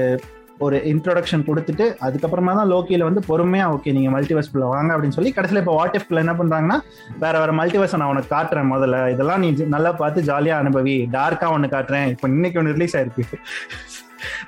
ஒரு 0.65 0.77
இன்ட்ரொடக்ஷன் 0.91 1.45
கொடுத்துட்டு 1.47 1.85
அதுக்கப்புறமா 2.05 2.51
தான் 2.57 2.69
லோக்கியில் 2.73 3.05
வந்து 3.07 3.21
பொறுமையாக 3.29 3.73
ஓகே 3.75 3.93
நீங்கள் 3.95 4.13
மல்டிவர்ஸ்குள்ள 4.15 4.67
வாங்க 4.73 4.89
அப்படின்னு 4.93 5.17
சொல்லி 5.17 5.31
கடைசியில் 5.37 5.61
இப்போ 5.61 5.75
வாட் 5.79 5.97
எஃப்ல 5.99 6.23
என்ன 6.23 6.33
பண்ணுறாங்கன்னா 6.39 6.77
வேற 7.23 7.33
வேற 7.41 7.53
மல்டிவர்ஸ் 7.59 7.97
நான் 8.01 8.13
உனக்கு 8.13 8.33
காட்டுறேன் 8.35 8.71
முதல்ல. 8.73 8.99
இதெல்லாம் 9.13 9.41
நீ 9.43 9.49
நல்லா 9.75 9.91
பார்த்து 10.01 10.27
ஜாலியாக 10.29 10.63
அனுபவி. 10.63 10.95
டார்க்காக 11.17 11.55
ஒன்று 11.57 11.73
காட்டுறேன். 11.75 12.07
இப்போ 12.13 12.29
இன்னைக்கு 12.35 12.59
ஒன்று 12.61 12.75
ரிலீஸ் 12.77 12.95
ஆயிருக்கு. 12.99 13.25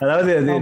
அதாவது 0.03 0.31
அது. 0.39 0.55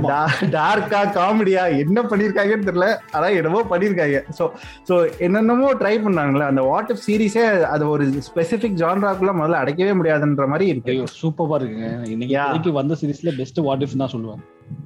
டார்க்கா 0.58 1.02
காமெடியா 1.18 1.64
என்ன 1.84 2.06
பண்ணிருக்காங்கன்னு 2.12 2.68
தெரியல. 2.70 2.90
அதான் 3.16 3.38
என்னமோ 3.42 3.62
பண்ணிருக்காங்க. 3.74 4.20
ஸோ 4.40 4.44
ஸோ 4.90 4.98
என்னென்னமோ 5.28 5.70
ட்ரை 5.82 5.96
பண்ணாங்களே. 6.08 6.48
அந்த 6.52 6.64
வாட் 6.72 6.92
இஃப் 6.96 7.04
சீரிஸே 7.08 7.46
அது 7.74 7.86
ஒரு 7.94 8.06
ஸ்பெசிபிக் 8.30 8.80
ஜான்ராக்குள்ள 8.84 9.34
முதல்ல 9.42 9.62
அடைக்கவே 9.64 9.94
முடியாதுன்ற 10.02 10.48
மாதிரி 10.54 10.68
இருக்கு. 10.74 10.98
சூப்பரா 11.22 11.60
இருக்குங்க. 11.62 11.90
இன்னைக்கு 12.16 12.78
வந்த 12.82 12.98
சீரிஸ்ல 13.02 13.34
பெஸ்ட் 13.40 13.66
வாட் 13.70 13.86
இஃப் 13.88 14.02
தான் 14.04 14.14
சொல்லுவேன் 14.16 14.44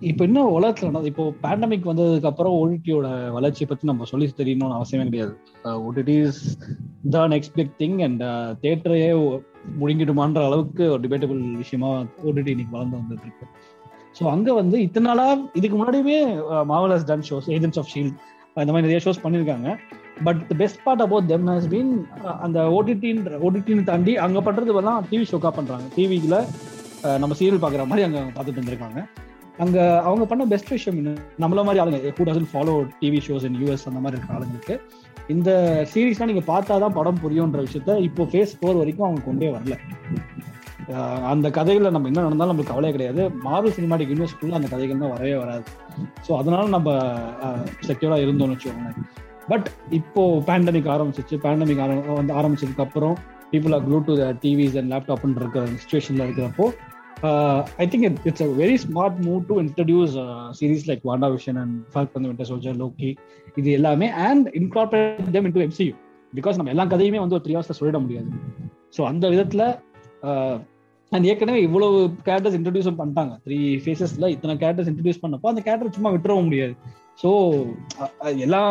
இப்போ 0.09 0.23
இன்னும் 0.27 0.53
உலகத்துல 0.55 1.01
இப்போ 1.09 1.23
பேண்டமிக் 1.43 1.85
வந்ததுக்கு 1.89 2.29
அப்புறம் 2.29 2.55
ஓடிடியோட 2.61 3.07
வளர்ச்சியை 3.35 3.67
பத்தி 3.67 3.89
நம்ம 3.89 4.07
சொல்லி 4.11 4.25
தெரியணும்னு 4.39 4.77
அவசியமே 4.77 5.05
கிடையாது. 5.09 5.33
OTT 5.85 6.15
is 6.29 6.41
the 7.15 7.21
next 7.33 7.55
big 7.59 7.71
thing 7.81 7.99
and 8.07 8.23
தேட்டரையே 8.63 9.09
முழுங்கிடுமான்ற 9.81 10.41
அளவுக்கு 10.49 10.83
ஒரு 10.93 11.01
டிபேட்டபிள் 11.05 11.39
விஷயமா 11.63 11.89
ஓடிடி 12.27 12.51
இன்னைக்கு 12.55 12.75
வளர்ந்து 12.75 12.99
வந்துட்டு 12.99 13.27
இருக்கு. 13.27 13.47
ஸோ 14.19 14.25
அங்கே 14.33 14.53
வந்து 14.59 14.77
இத்தனை 14.85 15.05
நாளாக 15.09 15.35
இதுக்கு 15.59 15.75
முன்னாடியுமே 15.77 16.17
Marvel's 16.71 17.07
done 17.09 17.25
shows 17.29 17.47
Agents 17.55 17.79
of 17.81 17.91
SHIELD 17.93 18.17
இந்த 18.57 18.71
மாதிரி 18.73 18.85
நிறைய 18.87 19.01
ஷோஸ் 19.05 19.21
பண்ணியிருக்காங்க. 19.23 19.67
But 20.25 20.39
the 20.47 20.53
best 20.61 20.81
part 20.85 21.03
about 21.05 21.27
them 21.31 21.45
has 21.51 21.69
been 21.73 21.91
அந்த 22.45 22.59
ஓடிடின்ற 22.77 23.37
ஓடிடின்னு 23.47 23.83
தாண்டி 23.89 24.13
அங்கே 24.25 24.41
பண்ணுறது 24.47 24.73
எல்லாம் 24.81 25.05
டிவி 25.11 25.25
ஷோக்காக 25.31 25.53
பண்ணுறாங்க 25.57 25.85
டிவியில் 25.95 26.37
நம்ம 27.23 27.33
சீரியல் 27.39 27.61
பார்க்குற 27.63 27.85
மாதிரி 27.91 28.05
அங்கே 28.07 28.21
பார்த்துட்டு 28.27 28.59
இருந்திருக்காங்க 28.59 29.01
அங்கே 29.63 29.83
அவங்க 30.07 30.23
பண்ண 30.25 30.43
பெஸ்ட் 30.51 30.73
விஷயம் 30.75 30.97
என்ன? 30.99 31.13
நம்மள 31.43 31.63
மாதிரி 31.67 31.81
ஆளுங்க 31.83 32.11
who 32.17 32.25
doesn't 32.29 32.49
follow 32.51 32.73
TV 33.01 33.19
shows 33.27 33.45
in 33.49 33.57
US 33.61 33.87
அந்த 33.89 34.01
மாதிரி 34.03 34.17
இருக்க 34.17 34.37
ஆளுங்களுக்கு 34.37 34.75
இந்த 35.33 35.49
சீரீஸ்லாம் 35.91 36.51
பார்த்தா 36.51 36.75
தான் 36.83 36.95
படம் 36.99 37.21
புரியுன்ற 37.23 37.61
விஷயத்த 37.67 37.97
இப்போ 38.07 38.25
ஃபேஸ் 38.31 38.53
ஃபோர் 38.59 38.79
வரைக்கும் 38.81 39.07
அவங்க 39.07 39.23
கொண்டே 39.25 39.49
வரல. 39.55 39.75
அந்த 41.31 41.47
கதைகளை 41.57 41.89
நம்ம 41.95 42.09
என்ன 42.11 42.21
நடந்தாலும் 42.25 42.51
நம்மளுக்கு 42.51 42.73
கவலையே 42.73 42.93
கிடையாது. 42.95 43.21
மார்வல் 43.47 43.75
சினிமாட்டிக் 43.77 44.11
யூனிவர்ஸ்க்குள்ள 44.13 44.59
அந்த 44.59 44.69
கதைகள் 44.73 45.01
தான் 45.03 45.13
வரவே 45.15 45.33
வராது. 45.41 45.65
ஸோ 46.25 46.31
அதனால 46.41 46.67
நம்ம 46.75 46.91
செக்யூராக 47.89 48.25
இருந்தோம்னு 48.25 48.55
வச்சுக்கோங்களேன். 48.55 49.09
பட் 49.51 49.67
இப்போ 49.99 50.23
பேண்டமிக் 50.47 50.89
ஆரம்பிச்சிச்சு. 50.95 51.35
பேண்டமிக் 51.45 51.81
வந்து 52.21 52.33
ஆரம்பிச்சதுக்கு 52.39 52.85
அப்புறம் 52.87 53.17
people 53.51 53.75
are 53.77 53.83
glued 53.87 53.99
to 54.07 54.15
TVs 54.45 54.77
and 54.81 54.91
லேப்டாப்னு 54.93 55.41
இருக்கிற 55.43 55.65
சுச்சுவேஷனில் 55.83 56.25
இருக்கிறப்போ 56.27 56.67
I 57.83 57.85
think 57.91 58.05
it's 58.29 58.43
a 58.45 58.49
very 58.61 58.75
smart 58.83 59.17
move 59.27 59.39
to 59.49 59.55
introduce 59.63 60.13
series 60.59 60.85
like 60.89 61.03
Wanda 61.09 61.29
Vision 61.35 61.59
and 61.63 61.75
Falcon 61.93 62.13
வந்து 62.17 62.29
விண்டர் 62.31 62.49
சோல்ஜர் 62.51 62.77
லோக்கி 62.83 63.09
இது 63.61 63.69
எல்லாமே 63.79 64.09
and 64.27 64.47
incorporate 64.59 65.31
them 65.35 65.47
into 65.49 65.65
MCU 65.67 65.93
because 66.33 66.57
நம்ம 66.59 66.71
எல்லா 66.75 66.85
கதையுமே 66.93 67.21
வந்து 67.23 67.37
ஒரு 67.37 67.45
த்ரீ 67.45 67.55
ஹவர்ஸில் 67.57 67.79
சொல்லிட 67.79 67.99
முடியாது. 68.05 68.29
ஸோ 68.95 69.01
அந்த 69.11 69.25
விதத்தில் 69.33 69.65
அண்ட் 71.15 71.27
ஏற்கனவே 71.31 71.59
இவ்வளவு 71.67 71.97
கேரக்டர்ஸ் 72.27 72.57
இன்ட்ரடியூஸ் 72.57 72.87
பண்ணிட்டாங்க. 73.01 73.33
த்ரீ 73.45 73.57
ஃபேசஸ்ல 73.83 74.27
இத்தனை 74.35 74.53
கேரக்டர்ஸ் 74.63 74.89
இன்ட்ரடியூஸ் 74.91 75.21
பண்ணப்போ 75.23 75.47
அந்த 75.51 75.61
கேரக்டர் 75.67 75.95
சும்மா 75.97 76.11
விட்டுறவும் 76.15 76.47
முடியாது. 76.49 76.73
ஸோ 77.21 77.29
எல்லா 78.45 78.61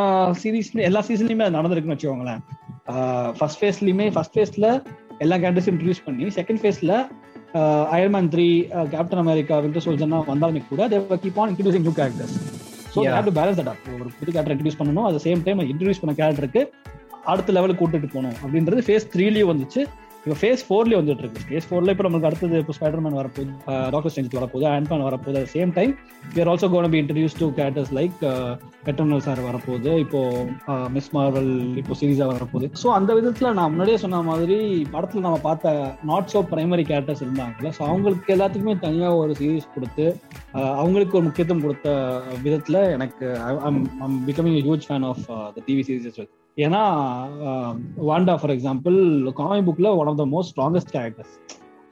சீரீஸ்லயும் 0.42 0.87
எல்லா 0.90 1.00
சீசன்லயுமே 1.09 1.47
அது 1.47 1.57
நடந்திருக்குன்னு 1.59 1.97
வச்சுக்கோங்களேன். 1.97 2.42
ஃபர்ஸ்ட் 3.38 3.61
ஃபேஸ்லயுமே 3.62 4.07
ஃபர்ஸ்ட் 4.16 4.37
ஃபேஸ்ல 4.37 4.68
எல்லா 5.25 5.37
கேரக்டர்ஸும் 5.42 5.75
இன்ட்ரடியூஸ் 5.75 6.04
பண்ணி 6.07 6.26
செகண்ட் 6.38 6.62
ஃபேஸ்ல 6.62 6.92
Iron Man 7.97 8.30
three 8.35 8.47
Captain 8.95 9.23
America 9.25 9.57
Winter 9.64 9.85
சோல்ஜர்னா 9.87 10.18
வந்தாலுமே 10.33 10.61
கூட 10.71 10.88
they 10.92 10.99
keep 11.25 11.38
on 11.42 11.50
introducing 11.52 11.87
new 11.87 11.95
characters 12.00 12.37
so. 12.95 12.99
Have 13.14 13.28
to 13.28 13.35
balance 13.38 13.59
that 13.61 13.73
ஒரு 13.95 14.11
புது 14.18 14.30
கேரக்டர் 14.35 14.54
இன்ட்ரடியூஸ் 14.54 14.80
பண்ணணும் 14.80 15.07
அட் 15.09 15.23
சேம் 15.26 15.42
டைம் 15.47 15.62
இன்ட்ரடியூஸ் 15.73 16.00
பண்ண 16.02 16.14
கேரக்டருக்கு 16.21 16.62
அடுத்த 17.33 17.52
லெவலுக்கு 17.57 17.80
கூட்டிட்டு 17.80 18.09
போகணும். 18.12 18.37
அப்படின்றது 18.45 18.83
ஃபேஸ் 18.87 19.09
த்ரீலயும் 19.14 19.50
வந்துச்சு. 19.52 19.80
இப்போ 20.22 20.37
ஃபேஸ் 20.40 20.62
ஃபோர்லேயே 20.66 20.96
வந்துட்டு 21.00 21.22
இருக்கு 21.25 21.42
ஃபேஸ் 21.48 21.66
ஃபோர்ல 21.68 21.92
இப்போ 21.94 22.04
நமக்கு 22.06 22.26
அடுத்தது 22.28 22.56
இப்போ 22.62 22.75
ஸ்பைடர்மேன் 22.78 23.18
வரப்போகுது 23.18 23.52
டாக்டர் 23.92 24.12
ஸ்ட்ரேஞ்ச் 24.12 24.37
வரப்போகுது 24.38 24.66
ஆண்ட்மேன் 24.72 25.04
வரப்போகுது. 25.08 25.38
At 25.42 25.52
same 25.54 25.70
time 25.78 25.92
we're 26.37 26.48
also 26.52 26.68
gonna 26.72 26.88
be 26.94 26.98
introduce 27.02 27.37
two 27.40 27.46
characters 27.58 27.92
like 27.98 28.16
paternal 28.87 29.25
sir 29.26 29.40
வரப்போகுது. 29.48 29.92
இப்போ 30.04 30.20
மிஸ் 30.96 31.10
மார்வல் 31.16 31.50
இப்போ 31.82 31.94
சீரீஸாக 32.00 32.28
வரப்போகுது. 32.37 32.68
ஸோ 32.82 32.88
அந்த 32.98 33.10
விதத்தில் 33.18 33.56
நான் 33.58 33.72
முன்னாடியே 33.75 33.98
சொன்ன 34.04 34.22
மாதிரி 34.30 34.58
படத்தில் 34.94 35.26
நம்ம 35.26 35.38
பார்த்த 35.48 35.75
நாட் 36.10 36.32
ஸோ 36.34 36.42
பிரைமரி 36.52 36.87
கேரக்டர்ஸ் 36.90 37.25
இருந்தாங்கல்ல. 37.26 37.72
ஸோ 37.78 37.84
அவங்களுக்கு 37.90 38.34
எல்லாத்துக்குமே 38.37 38.75
தனியாக 38.87 39.20
ஒரு 39.22 39.34
சீரீஸ் 39.42 39.72
கொடுத்து 39.76 40.06
அவங்களுக்கு 40.80 41.16
ஒரு 41.20 41.26
முக்கியத்துவம் 41.28 41.64
கொடுத்த 41.66 41.88
விதத்தில் 42.46 42.80
எனக்கு 42.96 43.28
becoming 44.28 44.60
huge 44.68 44.88
fan 44.88 45.08
of 45.12 45.25
the 45.56 45.64
TV 45.68 45.84
series 45.88 46.10
ஏன்னா 46.64 46.82
வாண்டா 48.08 48.34
ஃபார் 48.40 48.52
எக்ஸாம்பிள் 48.54 48.98
காமிக் 49.40 49.66
புக்ல 49.68 49.90
one 49.96 50.10
of 50.12 50.20
the 50.22 50.26
most 50.34 50.52
strongest 50.54 50.92
characters 50.96 51.34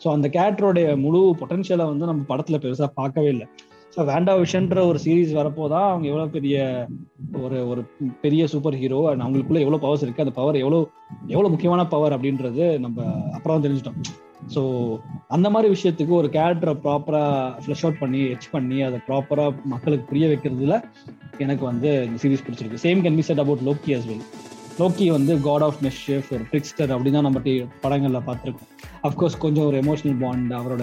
so 0.03 0.09
அந்த 0.15 0.27
கேரக்டருடைய 0.29 0.87
முழு 1.05 1.21
பொட்டன்ஷியலை 1.41 1.85
வந்து 1.93 2.09
நம்ம 2.11 2.23
படத்துல 2.29 2.57
பெருசா 2.63 2.89
பார்க்கவே 3.01 3.29
இல்லை. 3.29 3.47
ஸோ 3.95 4.05
வேண்டா 4.05 4.33
விஷன்ற 4.37 4.79
ஒரு 4.89 4.99
சீரீஸ் 5.05 5.31
வரப்போதான் 5.39 5.87
அவங்க 5.91 6.07
எவ்வளோ 6.09 6.27
பெரிய 6.35 6.57
ஒரு 7.45 7.59
ஒரு 7.69 7.83
பெரிய 8.25 8.43
சூப்பர் 8.53 8.77
ஹீரோ 8.81 8.99
அண்ட் 9.11 9.23
அவங்களுக்குள்ள 9.25 9.61
எவ்வளோ 9.65 9.79
பவர்ஸ் 9.85 10.05
இருக்கு 10.05 10.25
அந்த 10.25 10.35
பவர் 10.41 10.57
எவ்வளோ 10.63 10.81
எவ்வளோ 11.35 11.51
முக்கியமான 11.55 11.85
பவர் 11.95 12.15
அப்படின்றது 12.17 12.65
நம்ம 12.85 13.07
அப்புறம் 13.37 13.65
தெரிஞ்சிட்டோம். 13.67 14.01
ஸோ 14.55 14.63
அந்த 15.37 15.47
மாதிரி 15.51 15.69
விஷயத்துக்கு 15.75 16.15
ஒரு 16.21 16.29
கேரக்டரை 16.37 16.75
ப்ராப்பராக 16.85 17.63
ஃப்ளஷ் 17.63 17.85
அவுட் 17.87 18.03
பண்ணி 18.03 18.21
எச் 18.35 18.51
பண்ணி 18.57 18.81
அதை 18.89 18.99
ப்ராப்பராக 19.09 19.55
மக்களுக்கு 19.75 20.11
புரிய 20.11 20.27
வைக்கிறதுல 20.33 20.77
எனக்கு 21.45 21.65
வந்து 21.71 21.89
இந்த 22.09 22.19
சீரீஸ் 22.25 22.45
பிடிச்சிருக்கு. 22.47 22.85
Same 22.87 23.03
can 23.07 23.19
be 23.21 23.27
said 23.31 23.43
about 23.45 23.65
Loki 23.71 23.95
as 23.99 24.09
well 24.11 24.27
Loki 24.79 25.11
வந்து 25.11 25.41
காட் 25.41 25.63
ஆஃப் 25.63 25.79
மிஸ்ஷிஃப் 25.85 26.27
ஒரு 26.35 26.45
ட்ரிக்ஸ்டர் 26.51 26.91
அப்படின்னு 26.95 27.19
தான் 27.19 27.27
நம்ம 27.29 27.41
படங்களில் 27.85 28.27
பார்த்துருக்கோம். 28.27 28.71
அஃப்கோர்ஸ் 29.03 29.37
கொஞ்சம் 29.39 29.67
ஒரு 29.67 29.77
எமோஷனல் 29.83 30.19
பாண்ட் 30.23 30.53
அவரோட 30.53 30.83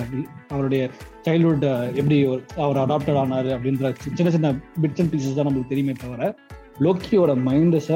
அவருடைய 0.50 0.84
சைல்ட்ஹுட் 1.26 1.66
எப்படி 2.00 2.18
அவர் 2.58 2.80
அடாப்டட் 2.84 3.20
ஆனார் 3.24 3.50
அப்படின்ற 3.56 3.92
சின்ன 4.18 4.32
சின்ன 4.32 4.52
பிட்ஸ் 4.82 5.02
அண்ட் 5.02 5.12
பீசஸ் 5.14 5.38
தான் 5.38 5.48
நம்மளுக்கு 5.50 5.74
தெரியுமே 5.74 5.94
தவிர 5.94 6.30
லோக்கியோட 6.86 7.32
mind 7.48 7.76
is 7.76 7.90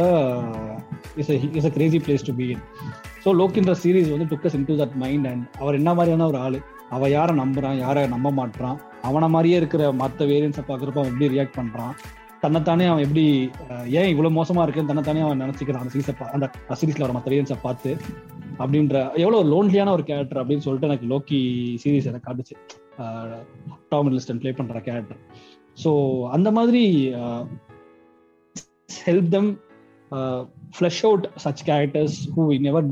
is 1.21 1.29
is 1.59 1.65
a 1.65 1.73
crazy 1.77 1.99
place 2.05 2.27
to 2.29 2.35
be 2.35 2.47
in 2.49 2.63
so 3.23 3.31
லோக்கின்ற 3.39 3.73
series 3.83 4.11
வந்து 4.15 4.29
takes us 4.33 4.57
into 4.65 4.75
that 4.83 4.95
mind 4.95 5.27
and 5.27 5.45
அவர் 5.59 5.75
என்ன 5.75 5.93
மாதிரியான 5.93 6.27
ஒரு 6.27 6.37
ஆள்? 6.37 6.59
அவள் 6.89 7.11
யாரை 7.11 7.33
நம்புறான்? 7.37 7.77
யாரை 7.85 8.07
நம்ப 8.07 8.31
மாட்டான் 8.31 8.77
அவனை 9.01 9.27
மாதிரியே 9.29 9.57
இருக்கிற 9.57 9.91
மற்ற 9.93 10.25
வேரியன்ஸை 10.25 10.63
பார்க்குறப்ப 10.67 11.01
அவன் 11.01 11.11
எப்படி 11.11 11.27
ரியாக்ட் 11.35 11.57
பண்ணுறான் 11.59 11.95
தன்னைத்தானே 12.47 12.85
அவன் 12.89 13.05
எப்படி 13.05 13.23
ஏன் 13.99 14.11
இவ்வளவு 14.13 14.37
மோசமா 14.39 14.63
இருக்குன்னு 14.63 14.91
தன்னைத்தானே 14.91 15.23
அவன் 15.25 15.41
நினைச்சுக்கிறான். 15.43 15.83
அந்த 15.83 15.93
சீச 15.95 16.13
அந்த 16.35 16.45
சீரீஸ்ல 16.79 17.05
வர 17.05 17.13
மற்ற 17.15 17.55
பார்த்து 17.67 17.91
அப்படின்ற 18.61 18.95
எவ்வளவு 19.23 19.49
லோன்லியான 19.53 19.91
ஒரு 19.95 20.03
கேரக்டர் 20.09 20.39
அப்படின்னு 20.41 20.65
சொல்லிட்டு 20.65 20.89
எனக்கு 20.89 21.09
லோக்கி 21.13 21.39
சீரீஸ் 21.83 22.07
எனக்கு 22.11 22.27
காட்டுச்சு. 22.27 22.55
டாம் 23.91 24.11
லிஸ்டன் 24.13 24.39
பிளே 24.43 24.51
பண்ற 24.59 24.79
கேரக்டர் 24.87 25.19
ஸோ 25.83 25.91
அந்த 26.35 26.49
மாதிரி 26.57 26.83
help 29.05 29.29
them 29.35 29.49
flush 30.77 31.03
out 31.07 31.27
such 31.43 31.63
characters 31.69 32.17
who 32.35 32.45
never 32.67 32.87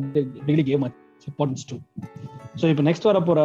typically 0.47 0.65
came 0.69 0.85
importance 1.29 1.67
too 1.71 1.77
so 2.61 2.65
இப்போ 2.71 2.83
நெக்ஸ்ட் 2.89 3.09
வர 3.09 3.19
போற 3.29 3.41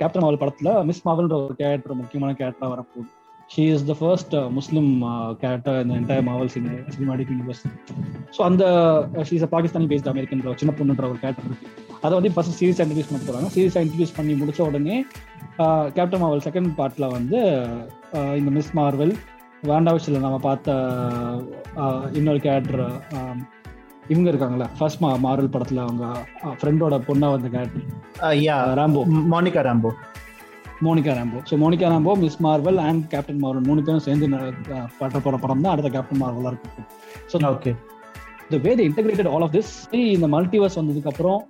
கேப்டன் 0.00 0.24
மாவல் 0.24 0.42
படத்துல 0.42 0.70
மிஸ் 0.90 1.06
மாவல்ன்ற 1.08 1.38
ஒரு 1.44 1.56
கேரக்டர் 1.62 2.00
முக்கியமான 2.02 2.36
கேரக்டரா 2.40 2.70
வரப்போகுது. 2.74 3.10
She 3.50 3.62
is 3.74 3.84
the 3.90 3.94
first 4.00 4.34
Muslim 4.56 4.88
character 5.42 5.76
இந்த 5.82 5.94
entire 6.00 6.26
Marvel 6.28 6.50
cinematic 6.94 7.30
universe 7.32 7.62
so 8.36 8.40
அந்த 8.48 8.64
she 9.28 9.34
is 9.38 9.46
Pakistani 9.54 9.88
based 9.92 10.10
American 10.12 10.42
சின்ன 10.62 10.72
பொண்ணுன்ற 10.78 11.04
ஒரு 11.12 11.20
கேரக்டர் 11.22 11.48
இருக்கு. 11.50 11.68
அதை 12.04 12.12
வந்து 12.18 12.32
ஃபர்ஸ்ட் 12.34 12.56
சீரிஸ் 12.58 12.80
இன்ட்ரடியூஸ் 12.82 13.10
பண்ண 13.10 13.20
போறாங்க. 13.28 13.48
சீரிஸ் 13.54 13.78
இன்ட்ரடியூஸ் 13.82 14.16
பண்ணி 14.18 14.34
முடிச்ச 14.40 14.60
உடனே 14.68 14.96
கேப்டன் 15.96 16.22
மாவல் 16.24 16.44
செகண்ட் 16.48 16.70
பார்ட்ல 16.80 17.06
வந்து 17.16 17.38
இந்த 18.40 18.50
மிஸ் 18.56 18.72
மார்வெல் 18.80 19.14
வேண்டாவிஷில் 19.70 20.24
நம்ம 20.24 20.36
பார்த்த 20.48 20.74
இன்னொரு 22.18 22.40
கேரக்டர் 22.46 22.84
இவங்க 24.12 24.28
இருக்காங்களா 24.32 24.66
ஃபர்ஸ்ட் 24.78 25.02
மா 25.04 25.08
மார்வல் 25.24 25.54
படத்துல 25.54 25.82
அவங்க 25.86 26.04
ஃப்ரெண்டோட 26.60 26.96
பொண்ணா 27.08 27.28
வந்த 27.34 27.48
character 27.56 28.76
Rambeau 28.80 29.00
Monica 29.34 29.62
Rambeau 29.68 29.90
Monica 30.86 31.12
Rambeau. 31.18 31.38
So 31.48 31.54
Monica 31.62 31.88
Rambeau 31.92 32.12
Miss 32.24 32.40
Marvel 32.46 32.80
and 32.88 33.04
Captain 33.12 33.42
Marvel 33.44 33.68
மூணு 33.68 33.80
பேரும் 33.86 34.04
சேர்ந்து 34.06 34.26
பட்ட 35.00 35.18
போற 35.26 35.36
படம் 35.44 35.62
தான் 35.64 35.72
அடுத்த 35.74 35.90
கேப்டன் 35.96 36.22
மார்வலா 36.24 36.50
இருக்கு 36.52 36.84
so 37.32 37.38
okay 37.54 37.72
the 38.52 38.58
way 38.66 38.72
they 38.80 38.84
integrated 38.90 39.30
all 39.34 39.44
of 39.46 39.54
this 39.56 39.72
இந்த 40.16 40.28
மல்டிவர்ஸ் 40.34 40.78
வந்ததுக்கு 40.80 41.12
அப்புறம் 41.12 41.40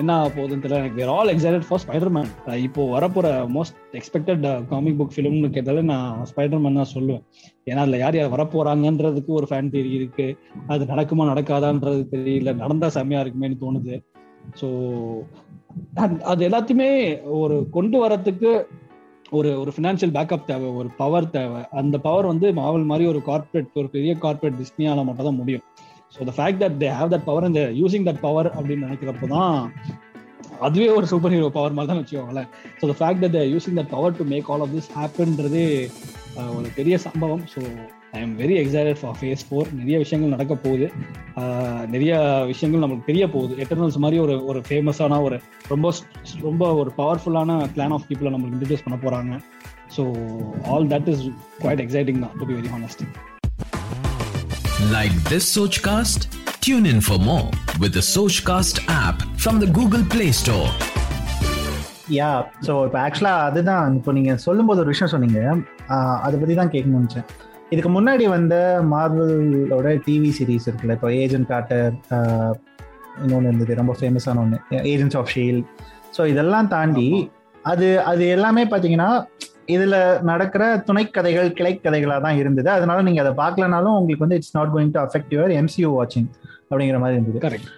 என்ன 0.00 0.12
ஆக 0.16 0.28
போகுதுன்னு 0.34 0.62
தெரியல. 0.64 0.80
எனக்கு 0.82 0.98
we're 1.00 1.12
all 1.14 1.30
excited 1.32 1.64
for 1.68 1.80
Spider 1.84 2.12
Man 2.16 2.28
இப்போ 2.66 2.82
வரப்போற 2.92 3.28
மோஸ்ட் 3.54 3.78
எக்ஸ்பெக்டட் 3.98 4.44
காமிக் 4.72 4.98
புக் 4.98 5.14
ஃபிலிம்னு 5.14 5.48
கேட்டாலே 5.56 5.82
நான் 5.90 6.20
ஸ்பைடர் 6.30 6.62
மேன் 6.64 6.78
தான் 6.80 6.90
சொல்லுவேன். 6.92 7.22
ஏன்னா 7.70 7.80
அதுல 7.84 7.98
யார் 8.02 8.18
யார் 8.18 8.30
வரப்போறாங்கன்றதுக்கு 8.34 9.32
ஒரு 9.38 9.48
ஃபேன் 9.50 9.72
தேரி 9.72 9.90
இருக்கு. 9.98 10.26
அது 10.74 10.84
நடக்குமா 10.92 11.26
நடக்காதான்றது 11.32 12.04
தெரியல. 12.14 12.52
நடந்தா 12.62 12.90
செம்மையா 12.98 13.22
இருக்குமேனு 13.24 13.58
தோணுது. 13.64 13.96
ஸோ 14.60 14.68
அது 16.32 16.42
எல்லாத்தையுமே 16.48 16.90
ஒரு 17.40 17.56
கொண்டு 17.76 17.96
வரத்துக்கு 18.04 18.50
ஒரு 19.38 19.50
ஒரு 19.60 19.70
ஃபினான்ஷியல் 19.74 20.12
பேக்கப் 20.16 20.48
தேவை 20.50 20.68
ஒரு 20.80 20.88
பவர் 21.00 21.30
தேவை. 21.36 21.60
அந்த 21.80 21.96
பவர் 22.06 22.30
வந்து 22.32 22.46
மாவல் 22.58 22.86
மாதிரி 22.90 23.06
ஒரு 23.12 23.20
கார்பரேட் 23.28 23.78
ஒரு 23.80 23.88
பெரிய 23.96 24.12
கார்பரேட் 24.24 24.60
டிஸ்னியால 24.62 25.04
மட்டும் 25.08 25.28
தான் 25.28 25.40
முடியும் 25.40 25.64
so 26.14 26.26
the 26.28 26.34
fact 26.38 26.62
that 26.64 26.78
they 26.82 26.88
have 26.98 27.12
that 27.14 27.26
power 27.30 27.48
இந்த 27.50 27.64
யூசிங் 27.80 28.06
தட் 28.08 28.22
பவர் 28.26 28.48
அப்படின்னு 28.56 28.86
நினைக்கிறப்போ 28.88 29.28
தான் 29.36 29.58
அதுவே 30.66 30.88
ஒரு 30.98 31.06
சூப்பர் 31.12 31.34
ஹீரோ 31.34 31.50
பவர் 31.56 31.76
மாதிரி 31.76 31.90
தான் 31.90 32.00
வச்சுக்கோங்களேன். 32.00 32.48
So 32.78 32.84
the 32.90 32.94
fact 33.00 33.22
that 33.24 33.38
using 33.54 33.78
that 33.80 33.92
power 33.96 34.16
to 34.20 34.24
make 34.32 34.48
all 34.52 34.64
of 34.66 34.74
this 34.76 34.90
ஹேப்பன்றதே 34.96 35.66
ஒரு 36.58 36.68
பெரிய 36.78 36.94
சம்பவம். 37.06 37.44
So 37.54 37.60
I 38.18 38.22
am 38.26 38.34
very 38.42 38.56
excited 38.62 38.98
for 39.00 39.16
phase 39.18 39.42
four 39.48 39.68
நிறைய 39.80 39.96
விஷயங்கள் 40.04 40.34
நடக்க 40.34 40.54
போகுது. 40.64 40.86
நிறைய 41.94 42.12
விஷயங்கள் 42.50 42.82
நம்மளுக்கு 42.82 43.10
தெரிய 43.10 43.24
போகுது. 43.34 43.54
எட்டர்னல்ஸ் 43.64 43.98
மாதிரி 44.04 44.18
ஒரு 44.26 44.34
ஒரு 44.50 44.60
ஃபேமஸான 44.68 45.20
ஒரு 45.26 45.38
ரொம்ப 45.72 45.92
ரொம்ப 46.48 46.72
ஒரு 46.80 46.92
பவர்ஃபுல்லான 47.00 47.58
பிளான் 47.76 47.94
ஆஃப் 47.96 48.06
பீப்புளை 48.10 48.32
நம்மளுக்கு 48.34 48.56
இன்ட்ரடியூஸ் 48.58 48.84
பண்ண 48.86 48.98
போகிறாங்க 49.04 49.40
so 49.96 50.02
all 50.72 50.88
that 50.94 51.08
is 51.14 51.24
quite 51.62 51.82
exciting 51.86 52.20
தான் 52.26 52.36
to 52.40 52.46
be 52.50 52.56
very 52.60 52.72
honest 52.76 53.04
Like 54.96 55.14
this 55.30 55.44
Sochcast? 55.54 56.20
Tune 56.64 56.86
in 56.90 56.98
for 57.06 57.16
more 57.28 57.48
with 57.82 57.92
the 57.98 58.04
Sochcast 58.14 58.76
app 59.04 59.18
from 59.42 59.56
the 59.62 59.68
Google 59.78 60.04
Play 60.12 60.30
Store. 60.40 60.68
Yeah 62.18 62.28
so 62.66 62.72
இப்போ 62.86 62.98
ஆக்சுவலாக 63.06 63.48
அதுதான். 63.48 63.96
இப்போ 63.98 64.10
நீங்கள் 64.18 64.38
சொல்லும்போது 64.44 64.80
ஒரு 64.82 64.92
விஷயம் 64.94 65.12
சொன்னீங்க. 65.14 65.40
அதை 66.26 66.34
பற்றி 66.40 66.54
தான் 66.60 66.72
கேட்கணும்னு 66.74 67.00
நினச்சேன். 67.02 67.26
இதுக்கு 67.72 67.90
முன்னாடி 67.90 68.24
வந்த 68.28 68.54
மார்வலோட 68.92 69.88
டிவி 70.06 70.30
சீரீஸ் 70.38 70.68
இருக்குல்ல 70.68 70.96
இப்போ 70.98 71.10
ஏஜென்ட் 71.22 71.48
காட்டர் 71.48 71.90
இன்னொன்று 73.22 73.48
இருந்தது 73.48 73.74
ரொம்ப 73.74 73.92
ஃபேமஸான 73.98 74.40
ஒன்று 74.44 74.58
ஏஜென்ட்ஸ் 74.92 75.18
ஆஃப் 75.20 75.32
ஷீல் 75.34 75.60
ஸோ 76.16 76.24
இதெல்லாம் 76.26 76.70
தாண்டி 76.74 77.08
அது 77.64 77.88
அது 78.02 78.24
எல்லாமே 78.36 78.64
பார்த்தீங்கன்னா 78.64 79.10
இதுல 79.74 79.96
நடக்கிற 80.22 80.64
துணைக்கதைகள் 80.86 81.48
கிளைக்கதைகளாக 81.58 82.20
தான் 82.26 82.38
இருந்தது. 82.42 82.68
அதனால 82.70 83.02
நீங்க 83.02 83.20
அதை 83.24 83.32
பார்க்கலனாலும் 83.42 83.96
உங்களுக்கு 83.98 84.24
வந்து 84.24 84.38
it's 84.38 84.56
not 84.56 84.72
going 84.74 84.92
to 84.94 85.00
affect 85.06 85.34
your 85.34 85.52
MCU 85.60 85.88
வாட்சிங் 85.96 86.28
அப்படிங்கிற 86.70 86.98
மாதிரி 87.02 87.16
இருந்தது. 87.18 87.40
கரெக்ட் 87.46 87.68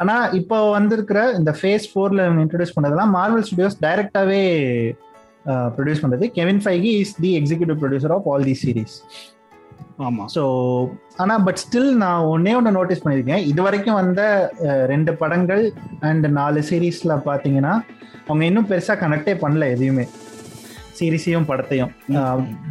ஆனா 0.00 0.14
இப்போ 0.40 0.56
வந்திருக்கிற 0.70 1.18
இந்த 1.38 1.50
ஃபேஸ் 1.60 1.86
ஃபோர்ல 1.92 2.24
இன்ட்ரடியூஸ் 2.44 2.74
பண்ணதெல்லாம் 2.76 3.12
மார்வல் 3.18 3.44
ஸ்டுடியோஸ் 3.48 3.78
டைரக்டாவே 3.86 4.42
ப்ரொடியூஸ் 5.76 6.02
பண்றது. 6.04 6.26
Kevin 6.38 6.60
Feige 6.66 6.92
is 7.04 7.14
the 7.24 7.30
executive 7.40 7.80
producer 7.82 8.14
of 8.16 8.28
all 8.32 8.46
the 8.50 8.56
series 8.64 8.96
ஆமா. 10.06 10.24
ஸோ 10.36 10.42
ஆனால் 11.22 11.42
பட் 11.46 11.60
ஸ்டில் 11.64 11.90
நான் 12.04 12.26
ஒன்னே 12.32 12.52
ஒன்று 12.58 12.76
நோட்டீஸ் 12.78 13.02
பண்ணியிருக்கேன். 13.04 13.44
இது 13.50 13.60
வரைக்கும் 13.66 13.98
வந்த 14.00 14.22
ரெண்டு 14.92 15.12
படங்கள் 15.22 15.64
அண்ட் 16.08 16.26
நாலு 16.40 16.62
சீரீஸ்ல 16.70 17.14
பார்த்தீங்கன்னா 17.28 17.74
அவங்க 18.28 18.44
இன்னும் 18.50 18.70
பெருசாக 18.72 18.98
கனெக்டே 19.04 19.34
பண்ணல 19.44 19.68
எதையுமே. 19.74 20.06
சீரீஸையும் 20.98 21.48
படத்தையும். 21.48 21.90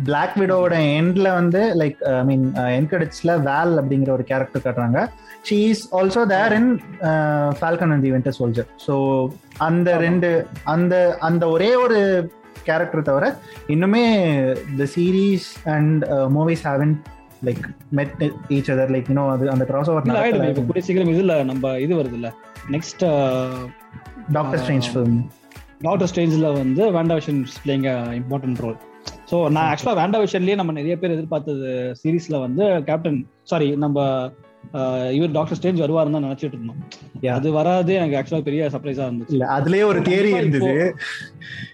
பிளாக் 0.05 0.37
விடோட 0.41 0.75
எண்ட்ல 0.99 1.27
வந்து 1.39 1.59
லைக் 1.81 1.99
ஐ 2.11 2.23
மீன் 2.29 2.45
என் 2.77 2.87
கிரெடிட்ஸ்ல 2.91 3.33
வேல் 3.49 3.73
அப்படிங்கிற 3.81 4.11
ஒரு 4.17 4.23
கேரக்டர் 4.31 4.63
காட்டுறாங்க. 4.63 5.01
She 5.47 5.57
is 5.73 5.83
also 5.97 6.23
there 6.35 6.55
in 6.59 6.71
Falcon 7.59 7.93
and 7.95 8.05
the 8.07 8.11
Winter 8.15 8.37
Soldier 8.39 8.69
so 8.85 8.95
அந்த 9.67 9.89
ரெண்டு 10.05 10.31
அந்த 10.73 10.95
அந்த 11.29 11.43
ஒரே 11.55 11.71
ஒரு 11.85 11.99
கேரக்டர் 12.65 13.07
தவிர 13.09 13.25
இன்னுமே 13.67 14.05
the 14.77 14.87
series 14.95 15.47
and 15.75 16.03
movies 16.37 16.65
haven't 16.69 16.93
like 17.43 17.63
met 17.91 18.23
each 18.49 18.71
other 18.75 18.93
like 18.95 19.09
you know 19.11 19.25
அது 19.31 19.45
அந்த 19.49 19.65
கிராஸ் 19.65 19.91
ஓவர் 19.93 20.05
கூடிய 20.61 20.83
சீக்கிரம் 20.87 21.13
இதுல 21.15 21.35
நம்ம 21.43 21.73
இது 21.77 21.95
வருது 22.01 22.17
இல்ல 22.19 22.31
next 22.71 23.03
Doctor 24.31 24.61
Strange 24.63 24.89
film 24.91 25.17
Doctor 25.81 26.09
ஸ்டேஞ்சில் 26.11 26.49
வந்து 26.57 26.83
Wanda 26.91 27.15
Vision 27.19 27.41
playing 27.63 27.89
important 28.21 28.61
role 28.65 28.77
so 29.31 29.35
நான் 29.51 29.67
ஆக்சுவலாக 29.69 29.99
வேண்டா 29.99 30.17
விஷன்லேயே 30.23 30.55
நம்ம 30.55 30.71
நிறைய 30.71 30.95
பேர் 30.97 31.15
எதிர்பார்த்தது 31.15 31.69
சீரீஸ்ல 32.01 32.39
வந்து 32.39 32.65
கேப்டன் 32.89 33.19
சாரி 33.43 33.67
நம்ம 33.75 33.99
இவர் 35.11 35.31
டாக்டர் 35.31 35.57
ஸ்டேஞ்ச் 35.61 35.77
வருவாருன்னு 35.77 36.11
தான் 36.11 36.23
நினைச்சிட்டு 36.23 36.43
இருந்தோம். 36.43 36.87
அது 37.31 37.51
வராது 37.51 37.93
எனக்கு 37.93 38.17
ஆக்சுவலா 38.17 38.41
பெரிய 38.41 38.69
சர்ப்ரைஸா 38.71 39.05
இருந்துச்சு. 39.05 39.25
இல்ல 39.27 39.59
அதுலயே 39.59 39.85
ஒரு 39.85 39.99
தியரி 39.99 40.35
இருந்தது. 40.35 40.95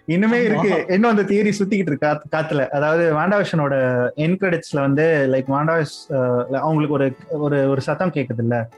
இன்னுமே 0.08 0.44
இருக்கு. 0.44 0.86
இன்னும் 0.88 1.10
அந்த 1.10 1.24
தியரி 1.24 1.52
சுத்திக்கிட்டு 1.60 1.74
இருக்கு 1.74 2.08
காத்து- 2.08 2.36
காத்துல. 2.36 2.68
அதாவது 2.68 3.14
வாண்டாவிஷனோட 3.16 4.08
என் 4.14 4.38
கிரெடிட்ஸ்ல 4.38 4.80
வந்து 4.80 5.28
லைக் 5.32 5.52
வாண்டாவிஷ் 5.52 6.16
அவங்களுக்கு 6.56 6.94
ஒரு 6.94 7.16
ஒரு 7.30 7.70
ஒரு 7.70 7.82
சத்தம் 7.82 8.12
கேக்குது 8.12 8.40
இல்ல 8.40 8.70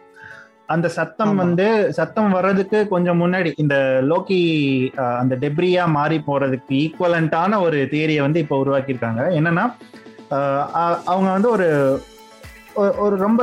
அந்த 0.66 0.88
சத்தம். 0.88 1.36
வந்து 1.36 1.94
சத்தம் 1.94 2.32
வர்றதுக்கு 2.32 2.88
கொஞ்சம் 2.88 3.22
முன்னாடி 3.22 3.52
இந்த 3.56 4.00
லோக்கி 4.02 4.94
அந்த 4.94 5.36
டெப்ரியா 5.36 5.86
மாறி 5.86 6.22
போறதுக்கு 6.28 6.70
ஈக்குவலண்டான 6.70 7.62
ஒரு 7.62 7.88
தியரியை 7.92 8.22
வந்து 8.22 8.40
இப்போ 8.40 8.64
உருவாக்கியிருக்காங்க. 8.66 9.32
என்னன்னா 9.32 9.74
அவங்க 11.06 11.32
வந்து 11.32 11.50
ஒரு 11.50 12.00
ஒரு 13.00 13.16
ரொம்ப 13.18 13.42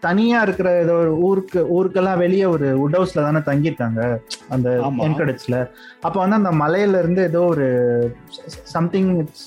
தனியா 0.00 0.42
இருக்கிற 0.42 0.68
ஏதோ 0.78 0.94
ஒரு 0.94 1.12
ஊருக்கு 1.20 1.60
ஊருக்கெல்லாம் 1.74 2.18
வெளியே 2.18 2.46
ஒரு 2.46 2.66
உட் 2.80 2.96
ஹவுஸ்ல 2.96 3.22
தானே 3.22 3.40
தங்கியிருக்காங்க 3.46 4.00
அந்த 4.48 4.68
ஆமா. 4.84 5.02
என்கடட்ஸ்ல 5.04 5.56
அப்போ 6.00 6.18
வந்து 6.20 6.36
அந்த 6.36 6.52
மலையில 6.60 6.98
இருந்து 6.98 7.22
ஏதோ 7.22 7.42
ஒரு 7.46 7.66
something 8.72 9.10
it's 9.18 9.46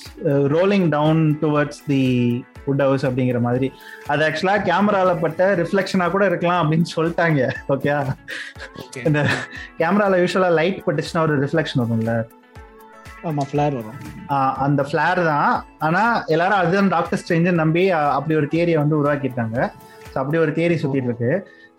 rolling 0.53 0.87
down 0.89 1.23
towards 1.41 1.81
the 1.87 2.01
wood 2.67 2.81
house 2.81 3.05
அப்படிங்கிற 3.05 3.41
மாதிரி 3.41 3.67
அது 4.07 4.23
ஆக்சுவலா 4.27 4.55
கேமரால 4.65 5.19
பட்ட 5.19 5.49
ரிஃப்ளெக்ஷனா 5.55 6.07
கூட 6.11 6.25
இருக்கலாம் 6.25 6.61
அப்படின்னு 6.63 6.89
சொல்லிட்டாங்க 6.95 7.41
ஓகே. 7.69 7.91
இந்த 9.05 9.21
கேமரால 9.79 10.21
யூஸ்வலா 10.21 10.51
லைட் 10.53 10.81
பட்டுச்சுன்னா 10.85 11.21
ஒரு 11.21 11.37
ரிஃப்ளெக்ஷன் 11.43 11.83
வரும்ல 11.83 12.15
ஆமா 13.29 13.43
ஃபிளேர் 13.49 13.75
வரும். 13.79 13.99
அந்த 14.65 14.81
ஃபிளேர் 14.87 15.21
தான். 15.31 15.51
ஆனா 15.87 16.01
எல்லாரும் 16.33 16.59
அதுதான் 16.61 16.93
டாக்டர் 16.95 17.19
ஸ்ட்ரேஞ்ச் 17.21 17.59
நம்பி 17.63 17.83
அப்படி 18.17 18.33
ஒரு 18.39 18.47
தியரியை 18.53 18.79
வந்து 18.81 18.99
உருவாக்கியிருக்காங்க. 19.01 19.57
ஸோ 20.11 20.17
அப்படி 20.21 20.37
ஒரு 20.45 20.51
தியரி 20.57 20.75
சுத்திட்டு 20.81 21.09
இருக்கு. 21.11 21.31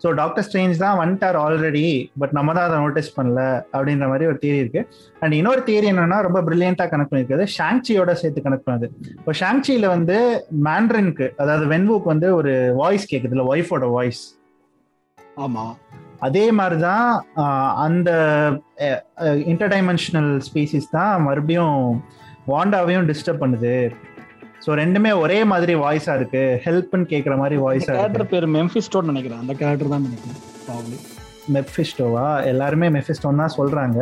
ஸோ 0.03 0.07
டாக்டர் 0.19 0.45
ஸ்ட்ரேஞ்ச் 0.45 0.81
தான் 0.83 0.99
வந்துட்டார் 1.01 1.37
ஆல்ரெடி 1.43 1.85
பட் 2.21 2.33
நம்ம 2.37 2.53
தான் 2.57 2.67
அதை 2.67 2.79
நோட்டீஸ் 2.83 3.15
பண்ணல 3.15 3.41
அப்படின்ற 3.75 4.07
மாதிரி 4.11 4.25
ஒரு 4.31 4.37
தியரி 4.43 4.59
இருக்கு. 4.63 4.81
அண்ட் 5.21 5.35
இன்னொரு 5.39 5.61
தியரி 5.69 5.87
என்னன்னா 5.93 6.17
ரொம்ப 6.27 6.41
பிரில்லியண்டா 6.47 6.85
கனெக்ட் 6.91 7.11
பண்ணிருக்கிறது 7.11 7.45
ஷாங்சியோட 7.57 8.13
சேர்த்து 8.21 8.45
கனெக்ட் 8.47 8.67
பண்ணுது. 8.69 8.89
இப்போ 9.19 9.33
ஷாங்சியில 9.41 9.87
வந்து 9.95 10.17
மேண்ட்ரின்க்கு 10.67 11.27
அதாவது 11.43 11.67
வென்வுக்கு 11.73 12.13
வந்து 12.13 12.29
ஒரு 12.39 12.53
வாய்ஸ் 12.81 13.09
கேக்குதுல 13.13 13.45
ஒய்ஃபோட 13.53 13.87
வாய்ஸ் 13.97 14.23
ஆமா. 15.45 15.65
அதே 16.25 16.45
மாதிரி 16.59 16.77
தான் 16.89 17.07
அந்த 17.85 18.09
இன்டர்டைமென்ஷனல் 19.51 20.31
ஸ்பீசிஸ் 20.47 20.93
தான் 20.97 21.23
மறுபடியும் 21.27 21.79
வாண்டாவையும் 22.53 23.09
டிஸ்டர்ப் 23.11 23.43
பண்ணுது. 23.43 23.73
ஸோ 24.65 24.69
ரெண்டுமே 24.81 25.11
ஒரே 25.23 25.39
மாதிரி 25.51 25.73
வாய்ஸா 25.83 26.13
இருக்கு. 26.19 26.43
ஹெல்ப்னு 26.65 27.07
கேட்குற 27.13 27.33
மாதிரி 27.41 27.57
வாய்ஸா 27.65 27.91
கேரக்டர் 27.99 28.31
பேர் 28.33 28.47
மெம்பிஸ்டோன்னு 28.57 29.11
நினைக்கிறேன். 29.13 29.41
அந்த 29.43 29.53
கேரக்டர் 29.61 29.93
தான் 29.93 30.05
நினைக்கிறேன் 30.07 30.39
probably. 30.67 30.97
மெஃபிஸ்டோவா 31.55 32.27
எல்லாருமே 32.51 32.87
மெஃபிஸ்டோன்னு 32.97 33.43
தான் 33.43 33.57
சொல்றாங்க. 33.59 33.99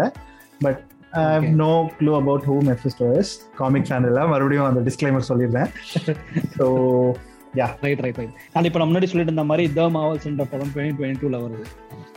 But 0.66 0.82
I 1.20 1.26
have. 1.34 1.46
No 1.64 1.74
clue 2.00 2.14
about 2.22 2.46
who 2.50 2.56
Mephisto 2.70 3.08
is 3.20 3.34
comic 3.60 3.90
சேனல்ல 3.92 4.24
மறுபடியும் 4.34 4.70
அந்த 4.70 4.82
டிஸ்க்ளைமர் 4.88 5.30
சொல்லிடுறேன். 5.32 5.70
So 6.58 6.68
right 7.56 8.00
right 8.00 8.16
right 8.16 8.30
and 8.54 8.66
இப்போ 8.66 8.80
நம்ம 8.80 8.92
முன்னாடி 8.92 9.04
சொல்லிட்டு 9.04 9.34
இருந்த 9.34 9.44
மாதிரி 9.44 9.74
த 9.74 9.82
மாவல்ஸ்ன்ற 9.82 10.46
படம் 10.52 10.72
டுவெண்ட்டி 10.76 11.02
டுவெண்ட்டி 11.02 11.24
டூல 11.24 11.40
வருது. 11.46 11.66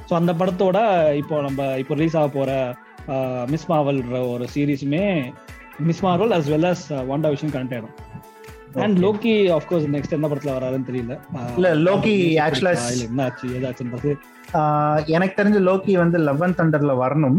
ஸோ 0.09 0.15
அந்த 0.15 0.33
படத்தோட 0.33 0.79
இப்போ 1.15 1.41
நம்ம 1.41 1.77
இப்போ 1.77 1.95
ரிலீஸ் 1.95 2.17
ஆக 2.17 2.29
போற 2.29 2.75
மிஸ் 3.47 3.71
மாவல்ன்ற 3.71 4.31
ஒரு 4.33 4.49
சீரீஸுமே 4.55 5.33
Miss 5.79 6.05
Marvel 6.05 6.35
as 6.39 6.49
well 6.49 6.75
as 6.75 6.87
Wanda 6.91 7.29
விஷயம் 7.29 7.55
கனெக்ட் 7.55 7.75
ஆயிடும். 7.75 7.97
அண்ட். 8.75 9.05
லோக்கி 9.05 9.35
ஆஃப்கோர்ஸ் 9.51 9.89
நெக்ஸ்ட் 9.95 10.11
எந்த 10.11 10.29
படத்துல 10.29 10.57
வராருன்னு 10.57 10.89
தெரியல. 10.89 11.19
இல்ல, 11.55 11.75
லோக்கி 11.75 12.05
இல்ல, 12.05 12.47
actually- 12.49 12.93
இல்ல, 12.93 13.05
என்ன 13.09 13.23
ஆச்சு 13.25 13.49
ஏதாச்சுன்றது 13.49 14.11
எனக்கு 15.07 15.43
தெரிஞ்ச 15.43 15.63
லோக்கி 15.71 15.93
வந்து 15.93 16.19
லெவன் 16.19 16.55
தண்டர்ல 16.59 16.93
வரணும். 17.05 17.39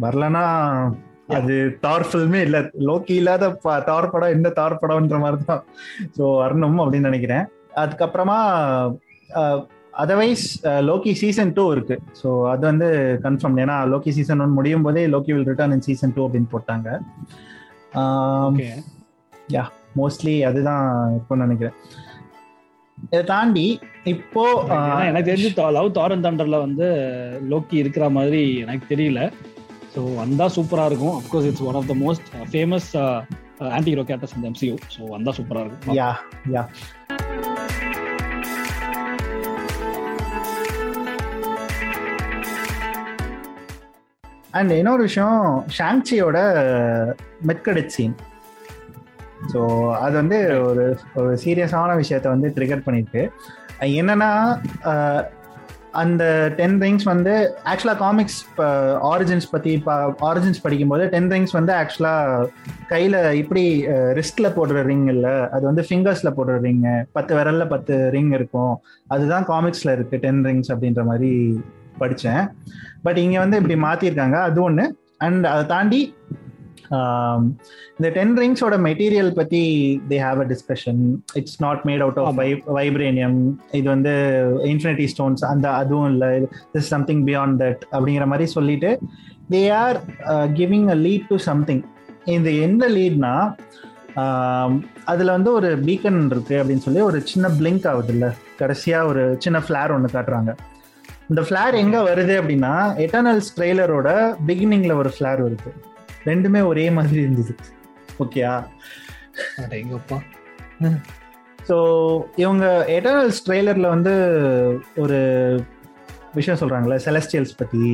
வரலனா 0.00 0.44
அது 1.38 1.54
தார் 1.84 2.04
ஃபில்மே 2.08 2.40
இல்ல. 2.46 2.58
லோக்கி 2.88 3.14
இல்லாத 3.20 3.50
தார் 3.90 4.12
படம் 4.14 4.34
என்ன 4.36 4.50
தார் 4.60 4.80
படம்ன்ற 4.82 5.18
மாதிரி 5.24 5.44
தான் 5.50 5.62
ஸோ 6.16 6.24
வரணும் 6.42 6.80
அப்படின்னு 6.84 7.10
நினைக்கிறேன். 7.10 7.44
அதுக்கப்புறமா 7.82 8.38
அதர்வைஸ் 10.02 10.46
லோக்கி 10.88 11.12
சீசன் 11.22 11.52
டூ 11.56 11.64
இருக்கு. 11.74 11.96
ஸோ 12.20 12.28
அது 12.52 12.64
வந்து 12.70 12.88
கன்ஃபார்ம் 13.26 13.58
ஏன்னா 13.64 13.76
லோக்கி 13.92 14.12
சீசன் 14.18 14.42
ஒன் 14.44 14.56
முடியும் 14.58 14.86
போதே 14.86 15.02
Loki 15.14 15.32
will 15.34 15.50
return 15.52 15.74
in 15.76 15.86
season 15.88 16.14
two 16.16 16.22
அப்படின்னு 16.26 16.52
போட்டாங்க. 16.54 16.88
ஓகே 18.48 18.68
மோஸ்ட்லி 20.00 20.34
அதுதான் 20.48 20.84
இப்போ 21.18 21.36
நினைக்கிறேன். 21.44 21.76
இதை 22.98 23.22
தாண்டி 23.30 23.66
இப்போ 24.12 24.42
எனக்கு 25.08 25.28
தெரிஞ்சு 25.30 25.50
லவ் 25.76 25.96
தாரன் 25.98 26.24
தண்டர்ல 26.26 26.58
வந்து 26.66 26.86
லோக்கி 27.52 27.76
இருக்கிற 27.82 28.04
மாதிரி 28.16 28.42
எனக்கு 28.64 28.86
தெரியல. 28.92 29.20
ஸோ 29.92 30.02
வந்தா 30.16 30.46
சூப்பரா 30.54 30.84
இருக்கும். 30.86 31.16
Of course 31.18 31.48
it's 31.48 31.64
one 31.64 31.74
of 31.74 31.86
the 31.86 31.96
most 31.98 32.28
famous 32.52 32.88
anti 33.70 33.90
hero 33.90 34.04
characters 34.04 34.36
இந்த 34.36 34.50
எம்சியூ 34.52 34.74
ஸோ 34.94 35.02
வந்தா 35.08 35.32
சூப்பரா 35.38 35.62
இருக்கும். 35.64 35.96
யா 36.00 36.10
யா 36.52 36.64
அண்ட் 44.54 44.72
இன்னொரு 44.72 45.02
விஷயம் 45.02 45.38
ஷாங்சியோட 45.76 46.38
மெட்கடிட் 47.46 47.88
சீன் 47.88 48.16
ஸோ 49.52 49.60
அது 49.98 50.14
வந்து 50.16 50.38
ஒரு 50.66 50.82
ஒரு 51.14 51.30
சீரியஸான 51.36 51.94
விஷயத்த 51.96 52.26
வந்து 52.28 52.48
ட்ரிகர் 52.48 52.84
பண்ணிருக்கு. 52.84 53.22
அஹ் 53.80 53.92
என்னன்னா 54.00 54.28
அஹ், 54.84 55.22
அந்த 56.00 56.24
டென் 56.58 56.76
ரிங்ஸ் 56.82 57.06
வந்து 57.10 57.32
ஆக்சுவலாக 57.70 57.98
காமிக்ஸ் 58.02 58.38
ஆரிஜின்ஸ் 59.10 59.48
பற்றி 59.54 59.72
ஆரிஜின்ஸ் 60.28 60.62
படிக்கும்போது 60.64 61.04
டென் 61.14 61.28
ரிங்ஸ் 61.34 61.54
வந்து 61.58 61.72
ஆக்சுவலாக 61.80 62.46
கையில் 62.92 63.18
இப்படி 63.40 63.64
ரிஸ்கில் 64.20 64.54
போடுற 64.58 64.84
ரிங் 64.90 65.06
இல்லை. 65.14 65.34
அது 65.54 65.64
வந்து 65.70 65.84
ஃபிங்கர்ஸில் 65.88 66.34
போடுற 66.38 66.56
ரிங்கு 66.66 66.94
பத்து 67.18 67.32
விரலில் 67.38 67.72
பத்து 67.74 67.96
ரிங் 68.16 68.32
இருக்கும். 68.38 68.74
அதுதான் 69.14 69.46
காமிக்ஸில் 69.52 69.94
இருக்குது 69.96 70.22
டென் 70.26 70.42
ரிங்ஸ் 70.48 70.72
அப்படின்ற 70.74 71.04
மாதிரி 71.10 71.32
படித்தேன் 72.02 72.44
பட் 73.06 73.20
இங்கே 73.24 73.38
வந்து 73.44 73.58
இப்படி 73.60 73.78
மாற்றிருக்காங்க 73.86 74.38
அது 74.48 74.60
ஒன்று 74.68 74.86
அண்ட் 75.26 75.44
அதை 75.54 75.64
தாண்டி 75.74 76.02
இந்த 77.96 78.08
டென் 78.16 78.32
ரிங்ஸோட 78.42 78.76
மெட்டீரியல் 78.86 79.30
பற்றி 79.38 79.60
they 80.10 80.16
have 80.24 80.40
a 80.44 80.46
discussion 80.52 81.02
it's 81.40 81.58
not 81.64 81.82
made 81.88 82.02
out 82.06 82.20
of. 82.22 82.40
Vibranium 82.78 83.38
இது 83.78 83.86
வந்து 83.94 84.14
இன்ஃபினிட்டி 84.72 85.06
ஸ்டோன்ஸ் 85.12 85.44
அந்த 85.52 85.66
அதுவும் 85.82 86.08
இல்லை. 86.12 86.30
திஸ் 86.74 86.90
சம்திங் 86.94 87.22
பியாண்ட் 87.28 87.56
தட் 87.62 87.82
அப்படிங்கிற 87.94 88.26
மாதிரி 88.32 88.48
சொல்லிட்டு 88.56 88.90
they 89.54 89.62
are 89.84 90.00
giving 90.60 90.88
a 90.96 90.98
lead 91.06 91.30
to 91.30 91.38
something 91.50 91.82
இந்த 92.36 92.50
எந்த 92.66 92.84
லீட்னா 92.96 93.34
அதில் 95.10 95.34
வந்து 95.36 95.50
ஒரு 95.58 95.68
பீக்கன் 95.86 96.18
இருக்கு 96.32 96.56
அப்படின்னு 96.62 96.84
சொல்லி 96.86 97.00
ஒரு 97.10 97.18
சின்ன 97.30 97.46
பிளிங்க் 97.60 97.86
ஆகுது 97.92 98.12
இல்லை 98.14 98.30
கடைசியாக 98.60 99.08
ஒரு 99.12 99.22
சின்ன 99.44 99.58
ஃப்ளார் 99.66 99.94
ஒன்று 99.94 100.10
காட்டுறாங்க. 100.16 100.52
இந்த 101.30 101.42
ஃப்ளார் 101.48 101.74
எங்க 101.82 101.98
வருது 102.08 102.34
அப்படின்னா 102.40 102.74
எட்டர்னல்ஸ் 103.04 103.48
ட்ரெய்லரோட 103.56 104.08
பிகினிங்ல 104.48 104.94
ஒரு 105.02 105.12
ஃப்ளார் 105.14 105.42
வருது 105.46 105.72
ரெண்டுமே 106.30 106.60
ஒரே 106.70 106.86
மாதிரி 106.98 107.20
இருந்தது. 107.26 107.54
ஓகேயா 108.24 108.54
எங்கப்பா 109.82 110.18
ஸோ 111.68 111.76
இவங்க 112.42 112.64
எட்டர்னல்ஸ் 112.96 113.44
ட்ரெய்லர்ல 113.46 113.86
வந்து 113.94 114.12
ஒரு 115.02 115.18
விஷயம் 116.38 116.60
சொல்றாங்கல்ல 116.62 116.96
செலஸ்டியல்ஸ் 117.06 117.54
பத்தி. 117.60 117.86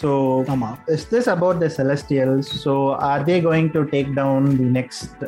ஸோ 0.00 0.08
ஆமா. 0.52 0.68
Is 0.94 1.06
this 1.12 1.28
about 1.34 1.60
the 1.64 1.68
Celestials 1.76 2.50
so 2.64 2.72
are 3.10 3.24
they 3.30 3.36
going 3.48 3.70
to 3.76 3.82
take 3.94 4.10
down 4.20 4.48
the 4.60 4.68
next 4.78 5.22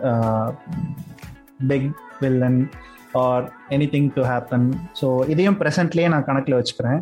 big 1.73 1.89
villain 2.23 2.61
or 3.25 3.45
anything 3.95 4.09
to 4.17 4.25
happen 4.33 4.67
so 5.01 5.09
இதையும் 5.35 5.59
ப்ரெசன்ட்லேயே 5.63 6.11
நான் 6.15 6.29
கணக்கில் 6.31 6.59
வச்சுக்கிறேன். 6.61 7.01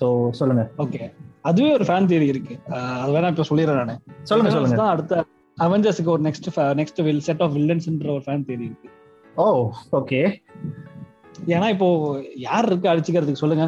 ஸோ 0.00 0.06
சொல்லுங்க. 0.40 0.64
ஓகே 0.84 1.02
அதுவே 1.44 1.70
ஒரு 1.76 1.84
ஃபேன் 1.88 2.08
தியரி 2.10 2.26
இருக்கு. 2.32 2.54
அது 3.02 3.12
வேணா 3.14 3.30
இப்ப 3.32 3.46
சொல்லிடுறேன் 3.50 3.80
நானு. 3.82 3.94
சொல்லுங்க 4.30 4.50
சொல்லுங்க. 4.54 4.88
அடுத்த 4.94 5.24
அவெஞ்சர்ஸ்க்கு 5.58 6.12
ஒரு 6.16 6.22
next 6.26 6.48
next 6.80 7.00
will 7.06 7.24
set 7.28 7.42
of 7.44 7.54
வில்லன்ஸ்ன்ற 7.56 8.10
ஒரு 8.16 8.24
ஃபேன் 8.26 8.44
தியரி 8.48 8.64
இருக்கு. 8.68 8.88
Oh 9.36 9.44
okay. 9.98 10.20
ஏன்னா 11.54 11.68
இப்போ 11.74 11.88
யார் 12.48 12.68
இருக்கு 12.70 12.90
அடிச்சுக்கிறதுக்கு 12.92 13.42
சொல்லுங்க. 13.44 13.66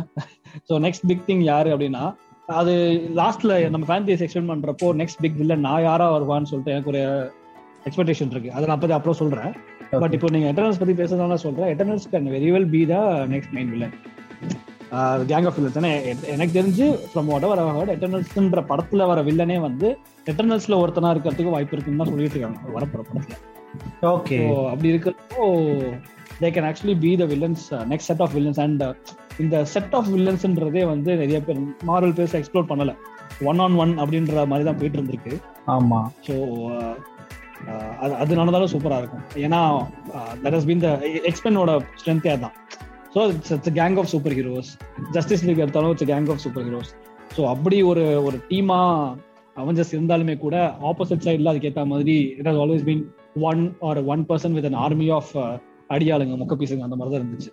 ஸோ 0.68 0.76
நெக்ஸ்ட் 0.86 1.06
பிக் 1.10 1.26
திங் 1.28 1.44
யாரு 1.52 1.70
அப்படின்னா 1.74 2.04
அது 2.60 2.72
லாஸ்ட்ல 3.20 3.52
நம்ம 3.74 3.84
ஃபேன் 3.90 4.06
தியரிஸ் 4.06 4.24
எக்ஸ்பிளைன் 4.24 4.50
பண்றப்போ 4.52 4.88
நெக்ஸ்ட் 5.00 5.22
பிக் 5.24 5.38
வில்லன் 5.42 5.64
நான் 5.68 5.84
யாரா 5.90 6.06
வருவான்னு 6.16 6.50
சொல்லிட்டு 6.50 6.74
எனக்கு 6.74 6.92
ஒரு 6.94 7.02
எக்ஸ்பெக்டேஷன் 7.88 8.32
இருக்கு. 8.34 8.50
அதை 8.56 8.64
நான் 8.66 8.76
அப்போ 8.76 8.94
அப்புறம் 8.98 9.20
சொல்றேன். 9.22 9.52
பட் 10.02 10.14
இப்போ 10.16 10.28
நீங்க 10.34 10.48
எட்டர்னல்ஸ் 10.52 10.80
பத்தி 10.82 10.94
பேசுறதுனால 11.00 11.36
சொல்றேன். 11.46 11.70
Eternals 11.74 12.10
can 12.12 12.34
very 12.36 12.50
well 12.56 12.70
be 12.74 12.82
the 12.92 12.96
next 13.32 13.54
main 13.56 13.72
villain 13.74 13.94
gang 15.30 15.46
of 15.48 15.56
villains 15.58 16.26
எனக்கு 16.34 16.56
தெரிஞ்சு 16.58 16.86
ஃப்ரம் 17.10 17.28
வாட் 17.32 17.46
எவர் 17.48 17.62
ஹவர்ட் 17.68 17.92
எட்டர்னல்ஸ்ன்ற 17.94 18.62
படத்துல 18.70 19.06
வர 19.10 19.20
வில்லனே 19.28 19.56
வந்து 19.68 19.88
எட்டர்னல்ஸ்ல 20.32 20.78
ஒருத்தனா 20.82 21.12
இருக்கிறதுக்கு 21.14 21.54
வாய்ப்பு 21.56 21.74
இருக்குன்னு 21.76 22.00
தான் 22.02 22.12
சொல்லிட்டு 22.12 22.36
இருக்காங்க. 22.38 22.60
வரப்போற 22.76 23.02
படத்துல. 23.10 23.36
ஓகே 24.14 24.38
அப்படி 24.72 24.92
இருக்கிறப்போ 24.92 25.46
they 26.42 26.50
can 26.56 26.68
actually 26.70 26.96
be 27.04 27.10
the 27.22 27.26
villains 27.32 27.64
next 27.92 28.10
set 28.10 28.22
of 28.26 28.34
villains 28.38 28.60
and 28.66 28.84
இந்த 29.44 29.56
செட் 29.74 29.94
ஆஃப் 29.98 30.10
வில்லன்ஸ்ன்றதே 30.14 30.82
வந்து 30.92 31.10
நிறைய 31.22 31.38
பேர் 31.46 31.60
மாரல் 31.90 32.16
பேஸ் 32.18 32.36
எக்ஸ்ப்ளோர் 32.40 32.70
பண்ணல. 32.72 32.92
ஒன் 33.50 33.60
ஆன் 33.64 33.76
ஒன் 33.84 33.92
அப்படின்ற 34.02 34.46
மாதிரி 34.50 34.66
தான் 34.68 34.78
போயிட்டு 34.80 34.98
இருந்திருக்கு. 34.98 35.34
ஆமா. 35.76 36.00
ஸோ 36.26 36.34
அது 38.02 38.12
அது 38.22 38.38
நடந்தாலும் 38.40 38.72
சூப்பரா 38.72 38.96
இருக்கும். 39.02 39.24
ஏன்னா 39.44 39.60
தட் 40.42 40.56
ஹஸ் 40.56 40.68
பீன் 40.70 40.84
த 40.86 40.90
எக்ஸ்பெனோட 41.30 41.72
ஸ்ட்ரென்த்தே 42.00 42.32
அதான். 42.36 42.56
So 43.14 43.22
it's 43.32 43.74
gang 43.76 43.98
of 43.98 44.08
super 44.12 44.34
heroes 44.38 44.70
Justice 45.12 45.44
League 45.48 45.62
எடுத்தாலும் 45.64 45.92
it's 45.94 46.08
gang 46.12 46.28
of 46.28 46.42
super 46.44 46.64
heroes 46.64 46.90
so 47.36 47.42
அப்படி 47.48 47.76
ஒரு 47.82 48.04
ஒரு 48.24 48.38
டீமா 48.48 48.80
அவஞ்சஸ் 49.56 49.92
இருந்தாலுமே 49.96 50.34
கூட 50.38 50.56
ஆப்போசிட் 50.90 51.26
சைடில் 51.26 51.50
அதுக்கேற்ற 51.52 51.84
மாதிரி 51.86 52.16
it 52.38 52.48
has 52.50 52.60
always 52.62 52.86
been 52.88 53.04
one 53.50 53.62
or 53.82 54.00
one 54.06 54.24
person 54.30 54.56
with 54.56 54.68
an 54.70 54.80
army 54.84 55.08
of 55.10 55.30
அடியாளுங்க 55.90 56.36
முக்க 56.40 56.56
பீஸுங்க 56.56 56.86
அந்த 56.88 56.96
மாதிரி 56.96 57.12
தான் 57.12 57.22
இருந்துச்சு 57.22 57.52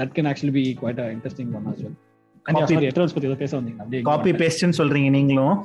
that 0.00 0.14
can 0.16 0.30
actually 0.32 0.54
be 0.58 0.64
quite 0.80 1.02
interesting 1.14 1.52
one 1.56 1.66
sorry 2.64 2.88
Eternals 2.90 3.14
பத்தி 3.14 3.34
பேச 3.36 3.52
வந்தீங்க 3.58 3.80
அப்படியே 3.82 4.02
காப்பி 4.10 4.32
பேஸ்ட்னு 4.42 4.78
சொல்றீங்க 4.80 5.10
நீங்களும். 5.10 5.56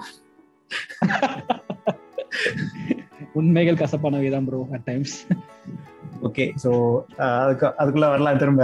உண்மைகள் 3.39 3.79
கசப்பானவை 3.79 4.29
தான் 4.29 4.45
bro 4.47 4.59
at 4.75 4.85
times 4.85 5.13
okay 6.23 6.45
so 6.63 6.69
uh, 7.19 7.35
அதுக்கு 7.43 7.65
அதுக்குள்ளே 7.77 8.07
வரலாம் 8.07 8.37
திரும்ப. 8.37 8.63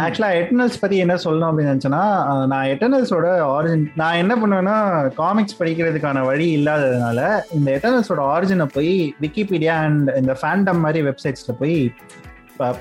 ஆக்சுவலாக 0.00 0.38
எட்டர்னல்ஸ் 0.38 0.80
பற்றி 0.80 0.96
என்ன 0.96 1.14
சொல்லணும் 1.24 1.48
அப்படின்னு 1.48 1.72
நினச்சேன்னா 1.72 2.02
uh, 2.30 2.44
நான் 2.46 2.70
எட்டர்னல்ஸோட 2.72 3.26
ஆரிஜின் 3.46 3.84
நான் 3.94 4.16
என்ன 4.16 4.34
பண்ணுவேன்னா 4.36 4.76
காமிக்ஸ் 5.14 5.58
படிக்கிறதுக்கான 5.58 6.24
வழி 6.24 6.48
இல்லாததுனால 6.58 7.20
இந்த 7.50 7.68
எட்டர்னல்ஸோட 7.70 8.22
ஆரிஜினை 8.26 8.68
போய் 8.74 9.14
விக்கிபீடியா 9.20 9.76
அண்ட் 9.84 10.10
இந்த 10.16 10.34
ஃபேண்டம் 10.42 10.80
மாதிரி 10.80 11.02
வெப்சைட்ஸில் 11.02 11.58
போய் 11.58 11.78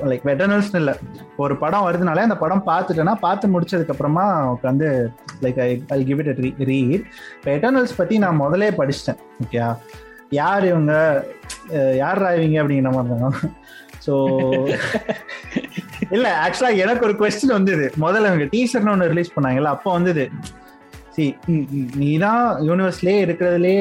லைக் 0.03 0.23
வெட்டர்னல்ஸ்னு 0.23 0.79
இல்லை 0.79 0.93
ஒரு 1.35 1.57
படம் 1.57 1.85
வருதுனால 1.87 2.23
அந்த 2.23 2.37
படம் 2.37 2.63
பார்த்துட்டேன்னா 2.67 3.15
பார்த்து 3.19 3.53
முடிச்சதுக்கப்புறமா 3.53 4.25
உட்காந்து 4.55 4.87
like 5.43 5.59
I 5.59 5.83
I 5.89 6.03
give 6.03 6.21
it 6.23 6.41
read 6.67 7.05
இப்போ 7.35 7.51
எட்டர்னல்ஸ் 7.51 7.97
பற்றி 7.97 8.17
நான் 8.17 8.35
முதலே 8.35 8.69
படிச்சிட்டேன் 8.69 9.21
ஓகே 9.43 9.61
யார் 10.29 10.65
இவங்க? 10.65 10.93
யார் 12.01 12.21
இவங்க 12.37 12.61
அப்படிங்கிற 12.61 12.91
மாதிரி 12.97 13.19
தான். 13.23 13.37
ஸோ 14.05 14.13
இல்ல 16.15 16.27
ஆக்சுவலா 16.43 16.71
எனக்கு 16.83 17.05
ஒரு 17.07 17.15
கொஸ்டின் 17.21 17.57
வந்தது. 17.57 17.85
முதல்ல 18.05 18.29
இவங்க 18.31 18.47
டீசர்னு 18.53 18.93
ஒன்று 18.93 19.11
ரிலீஸ் 19.13 19.35
பண்ணாங்கல்ல 19.35 19.73
அப்போ 19.75 19.89
வந்தது. 19.97 20.25
சி 21.15 21.25
நீ 22.01 22.09
தான் 22.23 22.43
யூனிவர்ஸ்லேயே 22.67 23.19
இருக்கிறதுலே 23.25 23.77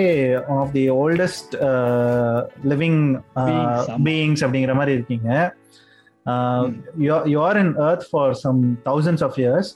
of 0.61 0.75
the 0.77 0.85
oldest 1.01 1.55
living. 2.73 3.03
Beings 4.07 4.45
அப்படிங்கிற 4.47 4.75
மாதிரி 4.81 4.97
இருக்கீங்க. 4.99 5.31
You are 7.35 7.61
in 7.65 7.75
earth 7.89 8.07
for 8.13 8.33
some 8.45 8.61
thousands 8.89 9.25
of 9.29 9.39
years 9.43 9.73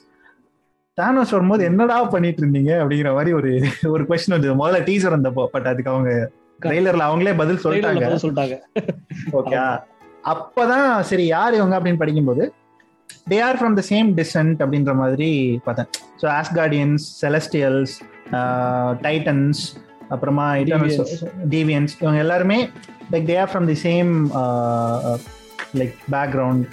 Thanos 0.98 1.34
வரும்போது 1.34 1.62
என்னடா 1.70 1.96
பண்ணிட்டு 2.14 2.42
இருந்தீங்க 2.42 2.72
அப்படிங்கிற 2.82 3.10
மாதிரி 3.18 3.32
ஒரு 3.40 3.50
ஒரு 3.94 4.02
கொஸ்டின் 4.08 4.36
வந்தது. 4.36 4.54
முதல்ல 4.62 4.80
டீசர் 4.88 5.16
வந்தப்போ 5.16 5.44
பட் 5.54 5.68
அதுக்கு 5.72 5.92
அவங்க 5.94 6.10
ட்ரெய்லர்ல 6.64 7.06
அவங்களே 7.08 7.34
பதில் 7.42 7.62
சொல்லிட்டாங்க. 7.64 8.08
சொல்லிட்டாங்க. 8.24 8.56
ஓகே. 9.38 9.56
அப்பதான் 10.32 10.88
சரி 11.10 11.26
யார் 11.34 11.58
இவங்க 11.58 11.74
அப்படின்னு 11.78 12.02
படிக்கும்போது 12.02 12.44
they 13.30 13.38
are 13.48 13.58
from 13.60 13.76
the 13.78 13.82
same 13.92 14.08
descent 14.20 14.58
அப்படின்ற 14.64 14.92
மாதிரி 15.02 15.30
பார்த்தேன். 15.66 15.90
ஸோ 16.22 16.26
ஆஸ்கார்டியன்ஸ் 16.38 17.04
செலஸ்டியல்ஸ் 17.22 17.94
டைட்டன்ஸ் 19.06 19.62
அப்புறமா 20.14 20.46
டீவியன்ஸ் 21.54 21.92
இவங்க 22.02 22.20
எல்லாருமே 22.26 22.58
like 23.12 23.26
they 23.32 23.36
are 23.42 23.50
from 23.52 23.68
the 23.72 23.78
same 23.86 24.12
like 25.80 25.94
background 26.16 26.64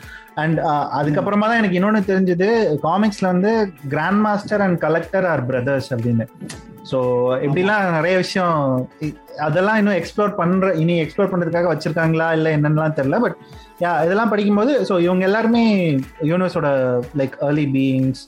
and 0.44 0.58
அதுக்கப்புறமா 1.00 1.46
தான் 1.50 1.60
எனக்கு 1.62 1.78
இன்னொன்று 1.80 2.02
தெரிஞ்சது 2.10 2.48
காமிக்ஸ்ல 2.88 3.28
வந்து 3.34 3.52
grand 3.94 4.22
master 4.26 4.64
and 4.66 4.78
collector 4.86 5.28
are 5.34 5.44
brothers 5.52 5.90
அப்படின்னு. 5.96 6.26
ஸோ 6.92 7.00
இப்படிலாம் 7.42 7.92
நிறைய 7.92 8.18
விஷயம் 8.18 8.88
அதெல்லாம் 9.38 9.78
இன்னும் 9.78 9.96
எக்ஸ்ப்ளோர் 9.96 10.36
பண்ற 10.36 10.74
இனி 10.74 11.02
எக்ஸ்ப்ளோர் 11.02 11.32
பண்றதுக்காக 11.32 11.72
வச்சிருக்காங்களா 11.74 12.32
இல்லை 12.32 12.54
என்னன்னுலாம் 12.54 12.98
தெரியல 12.98 13.20
பட் 13.20 13.38
யா 13.82 14.04
இதெல்லாம் 14.04 14.30
படிக்கும்போது 14.30 14.86
ஸோ 14.90 15.00
இவங்க 15.00 15.26
எல்லாருமே 15.26 15.64
யூனிவர்ஸோட 16.22 16.70
like 17.18 17.36
early 17.42 17.66
beings 17.74 18.22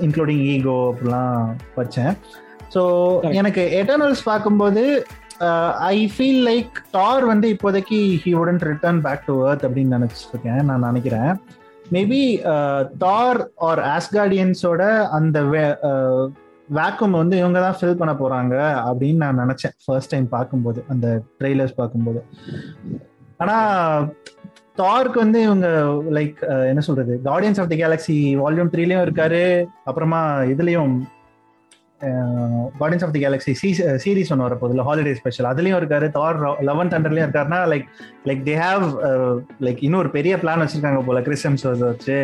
including 0.00 0.42
Ego 0.46 0.92
அப்படிலாம் 0.92 1.36
வச்சேன். 1.76 2.12
ஸோ. 2.74 2.82
எனக்கு 3.32 3.62
எட்டர்னல்ஸ் 3.80 4.24
பார்க்கும்போது 4.24 4.82
ஐ 5.78 6.10
ஃபீல் 6.16 6.42
லைக் 6.46 6.74
டார் 6.90 7.24
வந்து 7.24 7.48
இப்போதைக்கு 7.48 7.98
he 8.24 8.32
wouldn't 8.34 8.62
return 8.62 9.00
back 9.00 9.24
to 9.24 9.48
earth 9.48 9.66
அப்படின்னு 9.66 9.96
நினைச்சிருக்கேன் 9.96 10.62
நான் 10.62 10.80
நினைக்கிறேன். 10.80 11.30
மேபி 11.92 12.20
டார் 12.98 13.40
ஆர் 13.60 13.80
ஆஸ்கார்டியன்ஸோட 13.94 14.82
அந்த 15.10 15.38
வேக்கம் 16.78 17.18
வந்து 17.20 17.36
இவங்க 17.42 17.58
தான் 17.64 17.78
ஃபில் 17.78 17.98
பண்ண 18.00 18.12
போறாங்க 18.20 18.54
அப்படின்னு 18.88 19.22
நான் 19.24 19.40
நினைச்சேன். 19.42 19.74
ஃபர்ஸ்ட் 19.84 20.12
டைம் 20.12 20.28
பார்க்கும்போது 20.36 20.82
அந்த 20.88 21.06
ட்ரெய்லர்ஸ் 21.40 21.78
பார்க்கும்போது. 21.80 22.22
ஆனா 23.42 23.56
தார்க்கு 24.80 25.18
வந்து 25.24 25.38
இவங்க 25.42 25.66
லைக் 26.16 26.38
என்ன 26.70 26.80
சொல்றது? 26.80 27.14
Guardians 27.24 27.60
of 27.62 27.68
the 27.72 27.76
Galaxy 27.82 28.16
volume 28.42 28.72
த்ரீலயும் 28.74 29.04
இருக்காரு. 29.06 29.42
அப்புறமா 29.84 30.22
இதுலயும் 30.52 30.94
Guardians 32.78 33.04
of 33.04 33.12
the 33.12 33.20
Galaxy 33.24 33.52
series 34.02 34.32
ஒன்று 34.32 34.46
வரப்போகுது 34.46 34.70
இல்லை 34.70 34.86
ஹாலிடே 34.86 35.12
ஸ்பெஷல் 35.12 35.48
அதுலேயும் 35.50 35.78
இருக்காரு 35.80 36.10
தார் 36.10 36.38
லெவன் 36.60 36.88
தண்டர்லயும் 36.88 37.26
இருக்காருன்னா 37.26 37.60
like 37.72 37.86
like 38.26 38.42
they 38.44 38.54
have 38.60 38.84
like 39.60 39.80
இன்னும் 39.80 40.00
ஒரு 40.00 40.10
பெரிய 40.10 40.36
பிளான் 40.36 40.62
வச்சிருக்காங்க 40.62 41.00
போல 41.04 41.20
கிறிஸ்டம்ஸ் 41.20 41.64
வச்சு. 41.82 42.18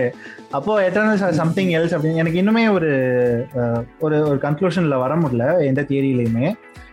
அப்போ 0.51 0.75
எட்டர்னல்ஸ் 0.83 1.23
ஆர் 1.23 1.33
சம்திங் 1.33 1.71
எல்ஸ் 1.71 1.95
அப்படின்னு 1.97 2.15
எனக்கு 2.15 2.43
இன்னுமே 2.43 2.73
ஒரு 2.73 2.91
ஒரு 4.01 4.19
ஒரு 4.23 4.39
கன்க்ளூஷன்ல 4.43 4.99
வர 4.99 5.15
முடியல 5.15 5.67
எந்த 5.67 5.83
தியரியிலையுமே 5.83 6.49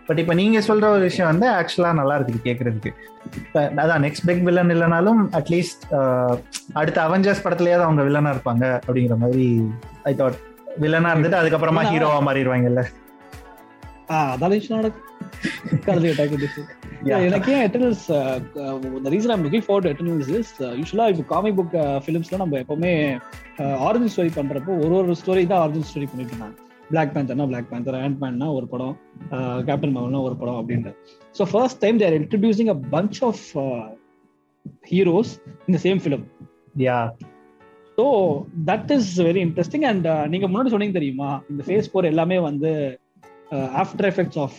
பட் 0.08 0.20
இப்போ 0.20 0.34
நீங்க 0.34 0.60
சொல்ற 0.60 0.86
ஒரு 0.88 1.02
விஷயம் 1.02 1.30
வந்து 1.32 1.48
ஆக்சுவலா 1.52 1.94
நல்லா 1.94 2.18
இருக்குது 2.18 2.40
கேட்கறதுக்கு 2.44 2.92
அதான் 3.82 4.02
நெக்ஸ்ட் 4.02 4.26
பிக் 4.26 4.44
வில்லன் 4.44 4.70
இல்லைனாலும் 4.70 5.22
அட்லீஸ்ட் 5.34 5.84
அடுத்த 6.74 7.00
அவெஞ்சர்ஸ் 7.02 7.44
படத்துலயாவது 7.44 7.84
அவங்க 7.84 8.04
வில்லனா 8.04 8.34
இருப்பாங்க 8.36 8.66
அப்படிங்கிற 8.88 9.18
மாதிரி 9.18 9.48
ஐ 10.04 10.13
தாட் 10.13 10.38
வில்லனா 10.82 11.12
இருந்துட்டு 11.13 11.40
அதுக்கப்புறமா 11.42 11.84
ஹீரோவா 11.92 12.20
மாறிடுவாங்கல்ல. 12.28 12.84
அதான் 14.34 14.54
நடக்கும். 14.76 15.06
Yeah. 17.08 17.20
எனக்கு 17.28 17.50
ஏன் 17.56 17.63
Eternals 17.68 18.06
the 19.06 19.12
reason 19.13 19.30
I'm 19.34 19.44
looking 19.46 19.63
forward 19.66 19.84
to 19.86 19.92
Eternals 19.94 20.30
is 20.38 20.48
யூஸ்வலா 20.80 21.06
இப்போ 21.13 21.24
காமிக் 21.32 21.58
புக் 21.60 21.76
ஃபிலிம்ஸ்ல 22.04 22.40
நம்ம 22.42 22.60
எப்பவுமே 22.63 22.92
ஆரிஜின் 23.88 24.13
ஸ்டோரி 24.13 24.32
பண்றப்போ 24.38 24.72
ஒரு 24.86 24.96
ஒரு 25.02 25.16
ஸ்டோரி 25.22 25.44
தான் 25.52 25.62
ஆரிஜின் 25.66 25.88
ஸ்டோரி 25.90 26.08
பண்ணிட்டு 26.12 26.34
இருந்தாங்க. 26.36 26.58
பிளாக் 26.92 27.13
பேந்தர்னா 27.16 27.48
பிளாக் 27.52 27.70
பேந்தர் 27.72 27.98
ஆண்ட் 28.02 28.20
மேன்னா 28.24 28.48
ஒரு 28.58 28.68
படம் 28.74 28.96
கேப்டன் 29.70 29.96
மாவல்னா 29.98 30.22
ஒரு 30.28 30.36
படம் 30.42 30.60
அப்படின்ற 30.62 30.92
so 31.36 31.46
first 31.52 31.82
time 31.84 32.00
they're 32.04 32.16
introducing 32.20 32.72
a 32.76 32.78
bunch 32.96 33.20
of 33.30 33.44
heroes 34.92 35.34
இந்த 35.68 35.80
same 35.86 36.02
film 36.06 36.26
yeah 36.88 36.98
so 37.97 38.05
that 38.65 38.91
is 38.91 39.12
very 39.21 39.41
interesting 39.47 39.86
and 39.91 40.07
நீங்க 40.29 40.47
முன்னாடி 40.47 40.71
சொன்னீங்க 40.73 40.93
தெரியுமா? 40.93 41.29
இந்த 41.49 41.62
ஃபேஸ் 41.67 41.91
போர் 41.91 42.05
எல்லாமே 42.05 42.39
வந்து 42.39 42.71
ஆஃப்டர் 43.81 44.07
எஃபெக்ட்ஸ் 44.10 44.39
ஆஃப் 44.43 44.57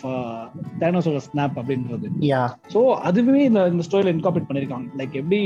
தேனோஸோட 0.80 1.18
ஸ்னாப் 1.26 1.58
அப்படின்றது. 1.60 2.08
ஸோ 2.74 2.80
அதுவே 3.08 3.44
இந்த 3.44 3.62
இந்த 3.72 3.84
ஸ்டோரியில் 3.88 4.14
இன்கார்பரேட் 4.14 4.48
பண்ணியிருக்காங்க 4.48 4.88
லைக் 4.98 5.14
எப்படி 5.22 5.40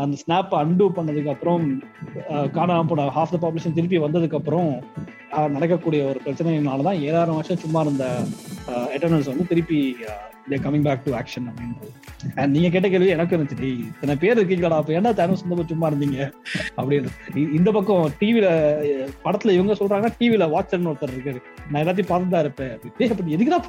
அந்த 0.00 0.16
ஸ்னாப் 0.22 0.52
அன்டூ 0.60 0.86
பண்ணதுக்கு 0.96 1.32
அப்புறம் 1.34 1.64
காணாம 2.56 2.86
போன 2.90 3.06
ஹாஃப் 3.16 3.32
த 3.34 3.38
பாப்புலேஷன் 3.42 3.76
திருப்பி 3.78 3.98
வந்ததுக்கு 4.04 4.38
அப்புறம் 4.40 4.70
நடக்கக்கூடிய 5.54 6.02
ஒரு 6.10 6.20
பிரச்சனையினால 6.24 6.86
தான் 6.88 7.00
ஏழாயிரம் 7.08 7.38
வருஷம் 7.38 7.62
சும்மா 7.64 7.80
இருந்த 7.86 8.04
எட்டர்னல்ஸ் 8.96 9.32
வந்து 9.32 9.50
திருப்பி 9.52 9.80
கமிங் 10.64 10.86
பேக் 10.86 11.04
டு 11.04 11.10
ஆக்ஷன் 11.18 11.44
அப்படின்றது. 11.50 11.90
அண்ட் 12.40 12.52
நீங்க 12.54 12.68
கேட்ட 12.68 12.88
கேள்வி 12.92 13.12
எனக்கு 13.14 13.36
இருந்துச்சு 13.36 13.58
டேய், 13.60 13.78
இத்தனை 13.90 14.14
பேர் 14.22 14.38
இருக்கீங்களா? 14.38 14.78
அப்ப 14.80 14.92
என்ன 14.98 15.12
தேனோஸ் 15.20 15.44
வந்து 15.52 15.66
சும்மா 15.72 15.88
இருந்தீங்க? 15.90 16.18
அப்படின்னு 16.78 17.44
இந்த 17.58 17.70
பக்கம் 17.76 18.04
டிவில 18.20 18.46
படத்துல 19.24 19.54
இவங்க 19.58 19.76
சொல்றாங்கன்னா 19.80 20.12
டிவில 20.20 20.48
வாட்சர்னு 20.54 20.90
ஒருத்தர் 20.92 21.14
இருக்காரு. 21.16 21.40
நான் 21.70 21.82
எல்லாத்தையும் 21.82 22.12
பார்த்து 22.12 22.34
தான் 22.34 22.44
இருப்பேன். 22.46 22.72
அப்படி. 22.76 23.10
அப்படி 23.12 23.28
நீ 23.28 23.36
எதுக்குடா 23.36 23.60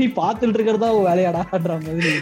நீ 0.00 0.06
பார்த்துட்டு 0.20 0.58
இருக்கிறதா 0.58 0.90
வேலையாடான்ற 1.08 1.72
மாதிரி. 1.86 2.12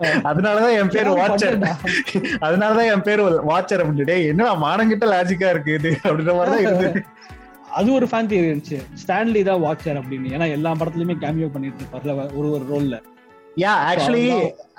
அதனாலதான் 0.28 0.76
என் 0.78 0.92
பேர் 0.94 1.10
வாட்சர்? 1.18 1.56
அதனாலதான் 2.46 2.90
என் 2.92 3.04
பேர் 3.06 3.20
வாட்சர் 3.50 3.82
அப்படின்னு 3.82 4.08
டேய், 4.10 4.28
என்னடா 4.32 4.52
மானங்கிட்ட 4.64 5.06
லாஜிக்கா 5.10 5.48
இருக்கு 5.54 5.72
இது? 5.78 5.90
அப்படின்ற 6.04 6.34
மாதிரி 6.36 6.52
தான் 6.54 6.64
இருந்தது 6.66 7.02
அது 7.78 7.88
ஒரு 7.92 8.06
ஃபேன் 8.10 8.28
தியரி 8.30 8.48
இருந்துச்சு. 8.48 8.76
ஸ்டான்லி 9.00 9.40
தான் 9.46 9.62
வாட்சர் 9.62 9.98
அப்படின்னு. 10.00 10.28
ஏன்னா 10.34 10.46
எல்லா 10.56 10.70
படத்துலயுமே 10.80 11.16
கேமியோ 11.22 11.48
பண்ணிட்டு 11.54 11.82
இருப்பார்ல 11.82 12.12
ஒரு 12.38 12.48
ஒரு 12.50 12.64
ரோல்ல 12.70 12.96
யா 13.56 13.72
ஆக்சுவலி 13.88 14.22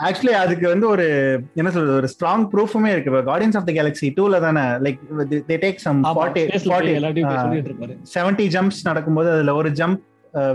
ஆக்சுவலி 0.06 0.34
அதுக்கு 0.40 0.66
வந்து 0.72 0.88
ஒரு 0.94 1.06
என்ன 1.56 1.70
சொல்றது 1.70 1.98
ஒரு 2.00 2.08
ஸ்ட்ராங் 2.14 2.46
ப்ரூஃபுமே 2.54 2.90
இருக்கு. 2.92 3.12
இப்போ 3.12 3.22
கார்டியன்ஸ் 3.30 3.58
ஆஃப் 3.60 3.68
த 3.68 3.74
கேலக்ஸி 3.78 4.08
டூல 4.18 4.40
தானே 4.40 4.64
like 4.86 5.00
they 5.50 5.58
take 5.64 5.80
some 5.86 6.00
seventy 8.16 8.48
jumps 8.56 8.82
நடக்கும்போது 8.90 9.30
அதுல 9.36 9.54
ஒரு 9.56 9.72
jump 9.80 10.02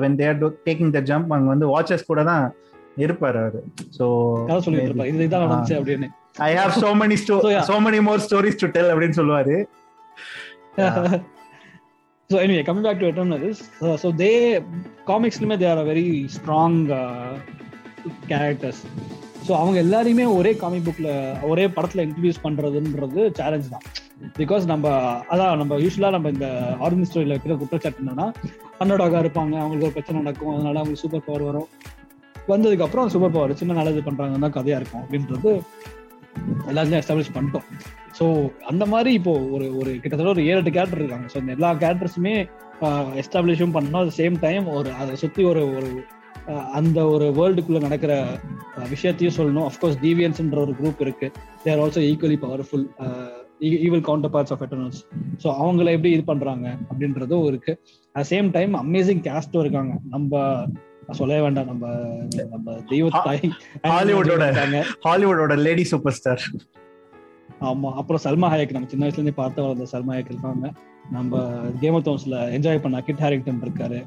when 0.03 0.19
they're 0.19 0.37
taking 0.67 0.93
the 0.97 1.03
jump 1.11 1.33
அங்க 1.37 1.49
வந்து 1.55 1.69
வாட்சஸ் 1.73 2.09
கூட 2.11 2.25
தான் 2.25 2.45
இருப்பாரு 3.05 3.39
அவரு. 3.43 3.61
ஸோ 3.99 4.05
கதை 4.47 4.61
சொல்லிட்டு 4.67 4.91
இருப்பாரு. 4.91 5.13
இது 5.15 5.27
இதான் 5.29 5.45
நடந்துச்சு 5.47 5.77
அப்படின்னு. 5.81 6.09
I 6.49 6.51
have 6.55 6.73
so 6.85 6.91
many. 7.03 7.17
So 7.69 7.77
many 7.87 8.01
more 8.09 8.25
stories 8.27 8.63
to 8.63 8.71
tell 8.77 8.93
அப்படின்னு 8.95 9.19
சொல்லுவாரு. 9.21 9.57
So 12.31 12.39
anyway 12.39 12.63
coming 12.67 12.85
back 12.87 12.99
to 13.01 13.07
eternals 13.11 13.59
uh, 13.83 13.97
so 13.97 14.09
they 14.21 14.35
காமிக்ஸ்லுமே 15.09 15.57
they 15.63 15.67
are 15.71 15.81
very 15.89 16.05
strong 16.35 16.77
characters 18.31 18.83
so 19.47 19.53
அவங்க 19.61 19.79
எல்லாரையுமே 19.85 20.25
ஒரே 20.37 20.53
காமிக் 20.63 20.87
புக்ல 20.89 21.09
ஒரே 21.43 21.67
படத்துல 21.67 22.05
இன்ட்ரடியூஸ் 22.07 22.45
பண்றதுன்றது 22.45 23.23
சேலஞ்ச் 23.39 23.73
தான். 23.73 23.85
பிகாஸ் 24.39 24.65
நம்ம 24.65 24.87
அதான் 25.33 25.59
நம்ம 25.63 25.79
யூஸ்வலா 25.85 26.11
நம்ம 26.11 26.31
இந்த 26.31 26.47
ஆர்மி 26.81 27.07
ஸ்டோரியில 27.09 27.35
இருக்கிற 27.35 27.57
குற்றச்சாட்டு 27.63 28.03
என்னன்னா 28.05 28.27
அன்னடாக 28.83 29.23
இருப்பாங்க 29.25 29.57
அவங்களுக்கு 29.63 29.89
ஒரு 29.89 29.97
பிரச்சனை 29.99 30.23
நடக்கும் 30.23 30.55
அதனால 30.55 30.79
அவங்களுக்கு 30.79 31.05
சூப்பர் 31.05 31.27
பவர் 31.29 31.49
வரும். 31.49 31.69
வந்ததுக்கு 32.51 32.87
அப்புறம் 32.87 33.11
சூப்பர் 33.15 33.35
பவர் 33.37 33.59
சின்ன 33.63 33.77
நல்லது 33.79 34.03
பண்றாங்கன்னா 34.09 34.45
தான் 34.47 34.57
கதையா 34.59 34.79
இருக்கும் 34.81 35.03
அப்படின்றது 35.05 35.53
எல்லாத்தையும் 36.71 37.01
எஸ்டாப்ளிஷ் 37.03 37.35
பண்ணிட்டோம். 37.37 37.67
ஸோ 38.19 38.25
அந்த 38.71 38.85
மாதிரி 38.93 39.11
இப்போ 39.19 39.33
ஒரு 39.55 39.67
ஒரு 39.81 39.91
கிட்டத்தட்ட 40.03 40.35
ஒரு 40.37 40.45
ஏழு 40.51 40.59
எட்டு 40.61 40.73
கேரக்டர் 40.77 41.03
இருக்காங்க. 41.03 41.27
ஸோ 41.33 41.39
இந்த 41.43 41.53
எல்லா 41.59 41.71
கேரக்டர்ஸுமே 41.83 42.35
எஸ்டாப்ளிஷும் 43.23 43.75
பண்ணணும் 43.77 44.01
அட் 44.05 44.17
சேம் 44.21 44.37
டைம் 44.47 44.67
ஒரு 44.79 44.91
அதை 45.03 45.15
சுற்றி 45.23 45.43
ஒரு 45.51 45.63
ஒரு 45.79 45.91
அந்த 46.79 46.99
ஒரு 47.15 47.27
வேர்ல்டுக்குள்ள 47.39 47.81
நடக்கிற 47.87 48.13
விஷயத்தையும் 48.93 49.37
சொல்லணும். 49.39 49.67
அஃப்கோர்ஸ் 49.71 49.99
டிவியன்ஸ்ன்ற 50.05 50.61
ஒரு 50.67 50.73
குரூப் 50.79 51.03
இருக்கு. 51.05 51.29
They're 51.65 51.81
also 51.83 52.03
equally 52.11 52.39
powerful 52.45 52.87
evil 53.87 54.05
counterparts 54.35 54.53
of 54.55 54.63
Eternals 54.67 55.01
so 55.43 55.49
அவங்கள 55.63 55.89
எப்படி 55.97 56.13
இது 56.17 56.25
பண்றாங்க 56.31 56.67
அப்படின்றதும் 56.91 57.45
இருக்கு. 57.51 57.73
அட் 58.15 58.29
சேம் 58.33 58.49
டைம் 58.57 58.75
அமேசிங் 58.85 59.23
கேஸ்டும் 59.29 59.63
இருக்காங்க. 59.65 59.93
நம்ம 60.15 60.43
சொல்லவே 61.11 61.41
வேண்டாம். 61.41 61.67
நம்ம 61.67 61.89
நம்ம 62.51 62.77
தெய்வ 62.89 63.09
தாய் 63.25 63.53
ஹாலிவுட்டோட 63.89 64.83
ஹாலிவுட்டோட 65.05 65.57
லேடி 65.59 65.85
சூப்பர் 65.85 66.13
ஸ்டார். 66.13 66.43
ஆமா 67.61 67.93
அப்புறம் 67.95 68.23
சல்மா 68.25 68.47
ஹாயக். 68.47 68.71
நம்ம 68.71 68.89
சின்ன 68.89 69.07
வயசுல 69.07 69.13
இருந்தே 69.13 69.31
பார்த்து 69.31 69.63
வளர்ந்த 69.63 69.87
சல்மா 69.93 70.17
ஹாயக் 70.17 70.31
இருக்காங்க. 70.31 70.73
நம்ம 71.11 71.61
கேம் 71.81 71.95
ஆஃப் 71.95 72.09
தோன்ஸ்ல 72.09 72.35
என்ஜாய் 72.57 72.81
பண்ண 72.81 73.01
கிட் 73.01 73.19
ஹாரிங்டன் 73.19 73.63
இருக்காரு. 73.65 74.05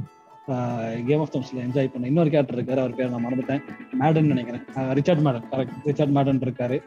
கேம் 1.06 1.20
ஆஃப் 1.20 1.36
தோன்ஸ்ல 1.36 1.60
என்ஜாய் 1.60 1.92
பண்ண 1.92 2.08
இன்னொரு 2.08 2.30
கேரக்டர் 2.30 2.64
இருக்காரு. 2.64 2.78
அவர் 2.78 2.96
பேர் 2.96 3.10
நான் 3.10 3.26
மறந்துட்டேன். 3.26 3.62
மேடன் 3.92 4.26
நினைக்கிறேன். 4.26 4.64
Richard 4.92 5.20
Madden 5.20 5.44
correct 5.52 5.78
Richard 5.86 6.10
Madden 6.10 6.40
இருக்காரு. 6.40 6.82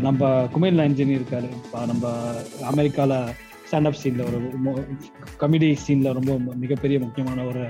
நம்ம 0.00 0.48
குமேல் 0.52 0.78
நயன்ஜினி 0.78 1.20
இருக்காரு. 1.20 1.48
நம்ம 1.86 2.32
அமெரிக்கால 2.72 3.28
ஸ்டாண்டப் 3.70 4.00
சீன்ல 4.02 4.26
ஒரு 4.26 4.86
கமெடி 5.40 5.76
சீன்ல 5.86 6.12
ரொம்ப 6.12 6.54
மிகப்பெரிய 6.54 6.98
முக்கியமான 6.98 7.44
ஒரு 7.44 7.66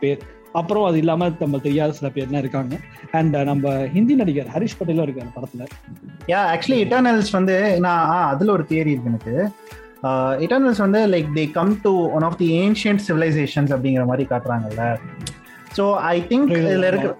பேர். 0.00 0.35
அப்புறம் 0.58 0.86
அது 0.88 0.98
இல்லாம 1.02 1.28
நம்ம 1.40 1.58
தெரியாத 1.64 1.96
சில 1.98 2.08
பேர்லாம் 2.14 2.42
இருக்காங்க. 2.42 2.74
அண்ட் 3.18 3.36
நம்ம 3.50 3.64
ஹிந்தி 3.94 4.14
நடிகர் 4.20 4.52
ஹரிஷ் 4.54 4.76
பட்டேலும் 4.78 5.06
இருக்காரு 5.06 5.30
படத்துல. 5.36 5.64
யா 6.32 6.40
ஆக்சுவலி 6.52 6.78
இட்டர்னல்ஸ் 6.84 7.32
வந்து 7.38 7.56
நான் 7.86 8.02
ஆ, 8.12 8.18
அதுல 8.32 8.54
ஒரு 8.56 8.66
தியரி 8.70 8.92
இருக்கு 8.94 9.12
எனக்கு. 9.12 9.34
இட்டர்னல்ஸ் 10.44 10.84
வந்து 10.84 11.00
like 11.12 11.30
they 11.36 11.44
come 11.52 11.72
to 11.84 11.92
one 12.16 12.26
of 12.28 12.38
the 12.40 12.48
ancient 12.60 13.02
civilizations 13.06 13.72
அப்படிங்கிற 13.76 14.04
மாதிரி 14.10 14.26
காட்டுறாங்கல்ல. 14.32 14.84
So 15.76 15.84
I 16.10 16.16
think. 16.28 16.52
இதுல 16.60 16.90
இருக்கு 16.92 17.10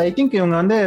ஐ 0.00 0.10
திங்க் 0.18 0.36
இவங்க 0.40 0.56
வந்து 0.62 0.78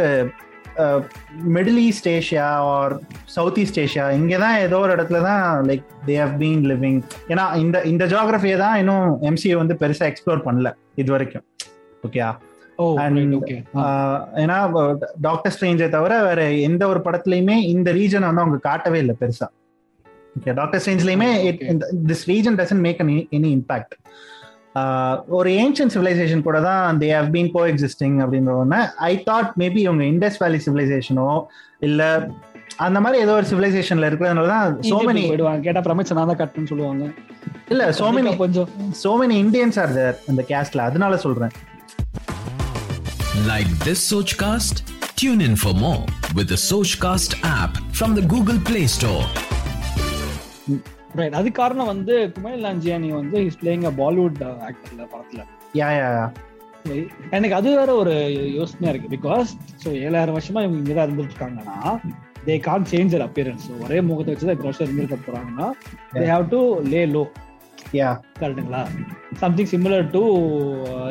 Middle 1.54 1.80
East 1.80 2.08
Asia 2.10 2.44
or 2.68 2.92
South 3.34 3.58
East 3.62 3.80
Asia 3.82 4.04
இங்கே 4.18 4.38
தான் 4.44 4.56
ஏதோ 4.64 4.76
ஒரு 4.84 4.92
இடத்துல 4.96 5.20
தான் 5.26 5.42
like 5.68 5.84
they 6.06 6.16
have 6.22 6.36
been 6.42 6.62
living 6.70 7.00
ஏன்னா 7.32 7.44
இந்த 7.64 7.78
இந்த 7.92 8.04
ஜியாகிரஃபியை 8.12 8.58
தான் 8.64 8.76
இன்னும் 8.82 9.08
எம்சிஏ 9.30 9.56
வந்து 9.62 9.76
பெருசா 9.82 10.06
எக்ஸ்ப்ளோர் 10.10 10.46
பண்ணல 10.46 10.70
இது 10.96 11.10
வரைக்கும். 11.12 11.44
ஓகே 12.06 12.20
ஏன்னா 14.42 14.58
டாக்டர் 15.26 15.52
ஸ்ட்ரேஞ்சை 15.54 15.88
தவிர 15.96 16.12
வேற 16.28 16.42
எந்த 16.68 16.82
ஒரு 16.92 17.00
படத்துலயுமே 17.06 17.56
இந்த 17.74 17.88
ரீஜன் 17.98 18.28
வந்து 18.28 18.44
அவங்க 18.44 18.60
காட்டவே 18.68 18.98
இல்லை 19.04 19.14
பெருசா. 19.22 19.48
Okay 20.38 20.52
doctor 20.60 20.80
ஸ்ட்ரேஞ்ச்லயுமே. 20.82 21.30
This 22.10 22.24
region 22.32 22.58
doesn't 22.60 22.84
make 22.86 23.02
any 23.38 23.50
impact 23.56 23.94
ஒரு 25.38 25.50
ஏன்ஷியன் 25.62 25.92
சிவிலைசேஷன் 25.94 26.44
கூட 26.48 26.58
தான் 26.68 26.98
they 27.02 27.08
have 27.16 27.30
been 27.36 27.50
go 27.56 27.62
existing 27.70 28.16
அப்படின்ற 28.24 28.76
ஐ 29.10 29.12
தாட் 29.28 29.50
மேபி 29.62 29.80
இவங்க 29.86 30.04
இண்டஸ் 30.12 30.38
வேலி 30.42 30.60
சிவிலைசேஷனோ 30.66 31.30
இல்ல 31.88 32.02
அந்த 32.86 32.98
மாதிரி 33.04 33.18
ஏதோ 33.24 33.32
ஒரு 33.38 33.46
சிவிலைசேஷன்ல 33.52 34.08
இருக்கிறதுனால 34.10 34.50
தான் 34.54 34.76
சோ 34.90 34.98
மெனி 35.08 35.22
போயிடுவாங்க. 35.30 35.62
கேட்டா 35.66 35.80
பிரமிச்ச 35.86 36.16
நான் 36.18 36.30
தான் 36.30 36.40
கட்டுன்னு 36.42 36.70
சொல்லுவாங்க. 36.72 37.04
இல்ல 37.72 37.82
சோ 37.98 38.06
மெனி 38.16 38.30
கொஞ்சம். 38.44 38.68
So 39.02 39.10
many 39.22 39.36
Indians 39.44 39.78
are 39.82 39.92
there 39.98 40.16
இந்த 40.32 40.44
கேஸ்ட்ல 40.52 40.86
அதனால 40.90 41.16
சொல்றேன். 41.24 41.52
Like 43.38 43.68
this 43.84 44.00
Sochcast? 44.10 44.82
Tune 45.16 45.40
in 45.40 45.54
for 45.56 45.72
more 45.74 46.04
with 46.34 46.48
the 46.48 46.56
Sochcast 46.58 47.32
app 47.44 47.76
from 47.92 48.14
the 48.14 48.22
Google 48.32 48.58
Play 48.68 48.86
Store. 48.96 49.24
Right 51.18 51.36
அது 51.38 51.48
காரணம் 51.58 51.90
வந்து 51.90 52.14
குமேல் 52.34 52.62
லாஞ்சியானி 52.64 53.08
வந்து 53.18 53.38
இஸ் 53.48 53.58
பிளேயிங் 53.62 53.86
அ 53.90 53.92
பாலிவுட் 54.00 54.40
ஆக்டர்ல 54.68 55.02
படத்துல. 55.12 55.40
யா 55.80 55.88
யா 55.98 56.08
எனக்கு 57.36 57.56
அது 57.60 57.70
வேற 57.80 57.90
ஒரு 58.02 58.14
யோசனையா 58.58 58.92
இருக்கு. 58.92 59.12
பிகாஸ் 59.16 59.50
ஸோ 59.84 59.88
ஏழாயிரம் 60.06 60.36
வருஷமா 60.38 60.62
இவங்க 60.66 60.80
இங்கதான் 60.82 61.06
இருந்துட்டு 61.08 61.34
இருக்காங்கன்னா 61.34 61.78
தே 62.48 62.56
கான் 62.68 62.88
சேஞ்ச் 62.92 63.16
அப்பியரன்ஸ் 63.28 63.68
ஒரே 63.84 64.00
முகத்தை 64.10 64.32
வச்சு 64.34 64.48
தான் 64.50 64.66
வருஷம் 64.68 64.86
இருந்திருக்க 64.88 65.18
போறாங்கன்னா 65.28 65.68
they 66.16 66.26
have 66.34 66.46
to 66.54 66.60
lay 66.94 67.02
low 67.16 67.24
yeah 67.98 68.08
கரெக்டுங்களா? 68.40 68.80
சம்திங் 69.32 69.70
சிமிலர் 69.72 70.10
டு 70.10 70.22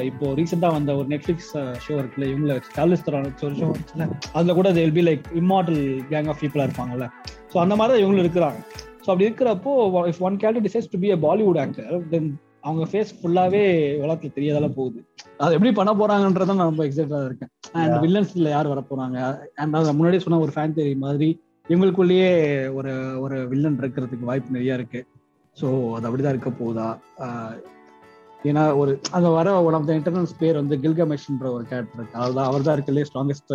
இப்போ 0.01 0.25
ரீசெண்டா 0.33 0.69
வந்த 0.73 0.95
ஒரு 0.95 1.07
நெட்ஃபிளிக்ஸ் 1.07 1.51
ஷோ 1.85 1.93
இருக்குல்ல 2.01 2.27
இவங்கள 2.31 2.59
சார்லிஸ் 2.75 3.05
ஒரு 3.09 3.55
ஷோ 3.61 3.67
வந்துச்சுல 3.69 4.07
அதுல 4.33 4.53
கூட 4.53 4.71
they'll 4.73 4.91
be 4.91 5.01
like 5.01 5.25
immortal 5.35 5.81
gang 6.11 6.27
of 6.27 6.41
பீப்புளா 6.43 6.67
இருப்பாங்கல்ல. 6.67 7.07
ஸோ 7.53 7.57
அந்த 7.59 7.75
மாதிரி 7.75 7.93
தான் 7.93 8.03
இவங்களும் 8.03 8.25
இருக்கிறாங்க. 8.25 8.59
ஸோ 9.03 9.07
அப்படி 9.11 9.27
இருக்கிறப்போ 9.27 9.71
if 10.07 10.21
one 10.21 10.37
character 10.37 10.65
decides 10.67 10.91
to 10.93 10.99
be 10.99 11.11
a 11.11 11.19
Bollywood 11.27 11.59
actor 11.59 12.05
then 12.13 12.29
அவங்க 12.63 12.85
ஃபேஸ் 12.91 13.13
ஃபுல்லாவே 13.19 13.63
உலகத்துல 14.03 14.31
தெரியாதால 14.37 14.67
போகுது. 14.73 14.99
அது 15.39 15.53
எப்படி 15.53 15.71
பண்ண 15.71 15.91
போறாங்கன்றத 15.93 16.53
நான் 16.53 16.71
ரொம்ப 16.71 16.83
எக்ஸைட்டா 16.85 17.25
இருக்கேன். 17.25 17.51
அண்ட். 17.73 17.95
வில்லன்ஸ்ல 18.05 18.49
யார் 18.49 18.67
வர 18.67 18.81
போறாங்க? 18.89 19.17
அண்ட் 19.55 19.75
அது 19.75 19.93
முன்னாடியே 19.93 20.23
சொன்ன 20.25 20.39
ஒரு 20.39 20.53
ஃபேன் 20.55 20.75
தேரி 20.79 20.95
மாதிரி 21.05 21.29
இவங்களுக்குள்ளேயே 21.67 22.29
ஒரு 22.71 22.91
ஒரு 23.19 23.47
வில்லன் 23.47 23.79
இருக்கிறதுக்கு 23.81 24.29
வாய்ப்பு 24.29 24.55
நிறைய 24.57 24.73
இருக்கு. 24.73 25.01
ஸோ 25.59 25.67
அது 25.95 26.07
அப்படிதான் 26.07 26.33
இருக்க 26.35 26.51
ஆஹ் 27.19 27.57
ஏன்னா 28.41 28.75
ஒரு 28.75 28.91
அங்க 29.11 29.29
வர 29.29 29.63
ஒன் 29.63 29.73
ஆஃப் 29.73 29.87
த 29.87 29.93
இன்டர்னல்ஸ் 29.93 30.39
பேர் 30.39 30.55
வந்து 30.55 30.75
கில்கமெஷ்ன்ற 30.77 31.47
ஒரு 31.51 31.65
கேரக்டர் 31.65 31.99
இருக்கு. 31.99 32.17
அவர் 32.17 32.33
தான் 32.33 32.45
அவர் 32.45 32.61
தான் 32.61 32.75
இருக்கலே 32.77 33.05
ஸ்ட்ராங்கஸ்ட் 33.05 33.53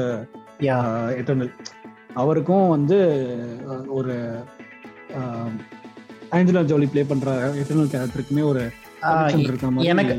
யா 0.60 0.76
எட்டர்னல் 1.14 1.52
அவருக்கும் 2.14 2.68
வந்து 2.68 2.98
ஒரு 3.90 4.14
ஆஞ்சலா 6.32 6.62
ஜோலி 6.64 6.86
ப்ளே 6.86 7.02
பண்ற 7.04 7.28
எட்டர்னல் 7.60 7.92
கேரக்டருக்குமே 7.92 8.44
ஒரு 8.44 8.62
எனக்கு- 9.92 10.14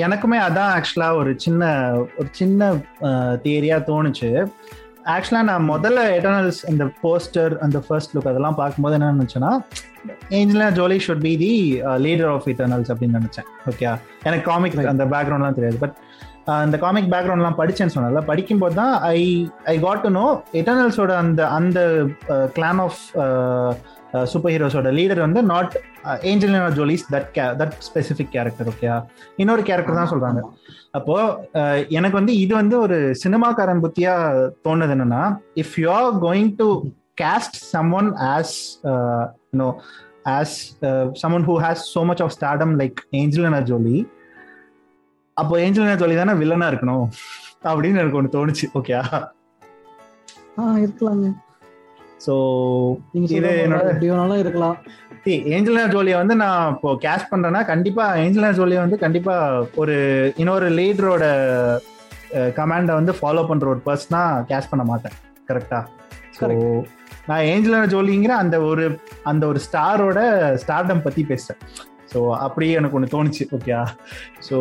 எனக்குமே 0.00 0.38
அதான் 0.44 0.70
ஆக்சுவலா 0.74 1.14
ஒரு 1.16 1.32
சின்ன 1.36 1.64
ஒரு 2.18 2.28
சின்ன 2.32 2.60
தியரியா 3.42 3.76
தோணுச்சு. 3.82 4.30
ஆக்சுவலா 5.14 5.40
நான் 5.48 5.66
முதல்ல 5.70 6.00
எட்டர்னல்ஸ் 6.16 6.60
இந்த 6.70 6.84
போஸ்டர் 7.02 7.52
அந்த 7.64 7.78
ஃபர்ஸ்ட் 7.86 8.14
லுக் 8.14 8.30
அதெல்லாம் 8.30 8.58
பார்க்கும்போது 8.60 8.96
என்ன 8.98 9.10
நினைச்சேன்னா 9.18 9.50
Angela 10.38 10.68
Jolie 10.78 10.98
should 11.06 11.24
be 11.26 11.34
the 11.42 11.52
leader 12.06 12.30
of 12.36 12.48
Eternals 12.52 12.90
அப்படின்னு 12.92 13.18
நினைச்சேன். 13.20 13.48
ஓகே 13.70 13.86
எனக்கு 14.28 14.44
காமிக். 14.50 14.78
அந்த 14.94 15.04
பேக்ரவுண்ட்லாம் 15.14 15.58
தெரியாது. 15.58 15.78
பட் 15.84 15.96
அந்த 16.62 16.76
காமிக் 16.84 17.10
பேக்ரவுண்ட்லாம் 17.12 17.58
படிச்சேன்னு 17.60 17.94
சொன்னல 17.94 18.20
படிக்கும்போது 18.30 18.76
தான் 18.80 18.94
I 19.16 19.20
I 19.72 19.74
got 19.86 20.02
to 20.06 20.10
know 20.20 20.26
எட்டர்னல்ஸோட 20.60 21.12
அந்த 21.22 21.40
அந்த 21.58 21.80
கிளான் 22.58 22.82
ஆஃப் 22.86 23.00
சூப்பர் 24.32 24.52
ஹீரோஸோட 24.52 24.90
லீடர் 24.98 25.24
வந்து 25.24 25.40
not 25.52 25.74
Angelina 26.30 26.60
Jolie's 26.78 27.06
that 27.14 27.30
that 27.60 27.74
specific 27.88 28.30
character 28.36 28.70
okay 28.72 28.88
இன்னொரு 29.42 29.62
கேரக்டர் 29.70 30.00
தான் 30.00 30.12
சொல்றாங்க. 30.12 30.40
ஆமா. 30.44 30.52
அப்போ 30.96 31.16
எனக்கு 31.88 32.16
வந்து 32.16 32.36
இது 32.36 32.54
வந்து 32.54 32.78
ஒரு 32.80 33.14
சினிமாக்காரன் 33.24 33.82
புத்தியா 33.82 34.12
தோணுது 34.64 34.94
என்னன்னா 34.94 35.22
if 35.54 35.76
you 35.76 35.90
are 35.90 36.14
going 36.14 36.52
to 36.56 36.68
cast 37.20 37.56
someone 37.92 38.12
as 38.12 38.54
no 39.50 39.68
as 40.24 40.54
someone 41.12 41.46
who 41.46 41.56
has 41.60 41.84
so 41.94 42.04
much 42.04 42.22
of 42.22 42.34
stardom 42.40 42.74
like 42.76 43.00
Angelina 43.12 43.62
Jolie 43.62 43.98
அப்போ 45.36 45.56
ஏஞ்சலினா 45.58 45.96
ஜோலி 45.96 46.16
தானே 46.16 46.32
வில்லனா 46.32 46.68
இருக்கணும்? 46.70 47.06
அப்படின்னு 47.64 47.98
எனக்கு 47.98 48.16
ஒன்று 48.16 48.34
தோணுச்சு 48.36 48.66
ஓகே 48.74 48.92
ஆ 50.58 50.76
இருக்கலாங்க. 50.76 51.26
ஸோ 52.26 52.34
இது 53.12 53.48
என்னோட- 53.64 54.36
இருக்கலாம். 54.36 54.76
ஏஞ்சலினா 55.30 55.88
ஜோலியை 55.88 56.16
வந்து 56.16 56.34
நான் 56.34 56.72
இப்போ 56.72 56.92
கேஷ் 56.94 57.30
பண்றேன்னா 57.30 57.64
கண்டிப்பா 57.66 58.14
ஏஞ்சலினா 58.14 58.52
ஜோலியை 58.52 58.78
வந்து 58.78 58.98
கண்டிப்பா 58.98 59.64
ஒரு 59.74 59.96
இன்னொரு 60.36 60.68
லீடரோட 60.68 61.24
கமாண்டை 62.32 62.92
வந்து 62.92 63.12
ஃபாலோ 63.12 63.46
பண்ற 63.46 63.68
ஒரு 63.68 63.80
பர்சனா 63.86 64.44
கேஷ் 64.48 64.70
பண்ண 64.70 64.84
மாட்டேன். 64.84 65.12
கரெக்டா 65.48 65.86
ஸோ. 66.40 66.84
நான் 67.26 67.40
ஏஞ்சலினா 67.40 67.86
ஜோலிங்கிற 67.86 68.28
அந்த 68.28 68.60
ஒரு 68.60 69.00
அந்த 69.22 69.46
ஒரு 69.46 69.60
ஸ்டாரோட 69.70 70.18
ஸ்டார்டம் 70.66 71.02
பத்தி 71.02 71.26
பேசுறேன். 71.28 71.60
ஸோ 72.16 72.20
அப்படியே 72.44 72.74
எனக்கு 72.74 72.96
ஒன்று 72.98 73.14
தோணுச்சு 73.14 73.44
ஓகே 73.56 73.72
ஸோ 74.48 74.56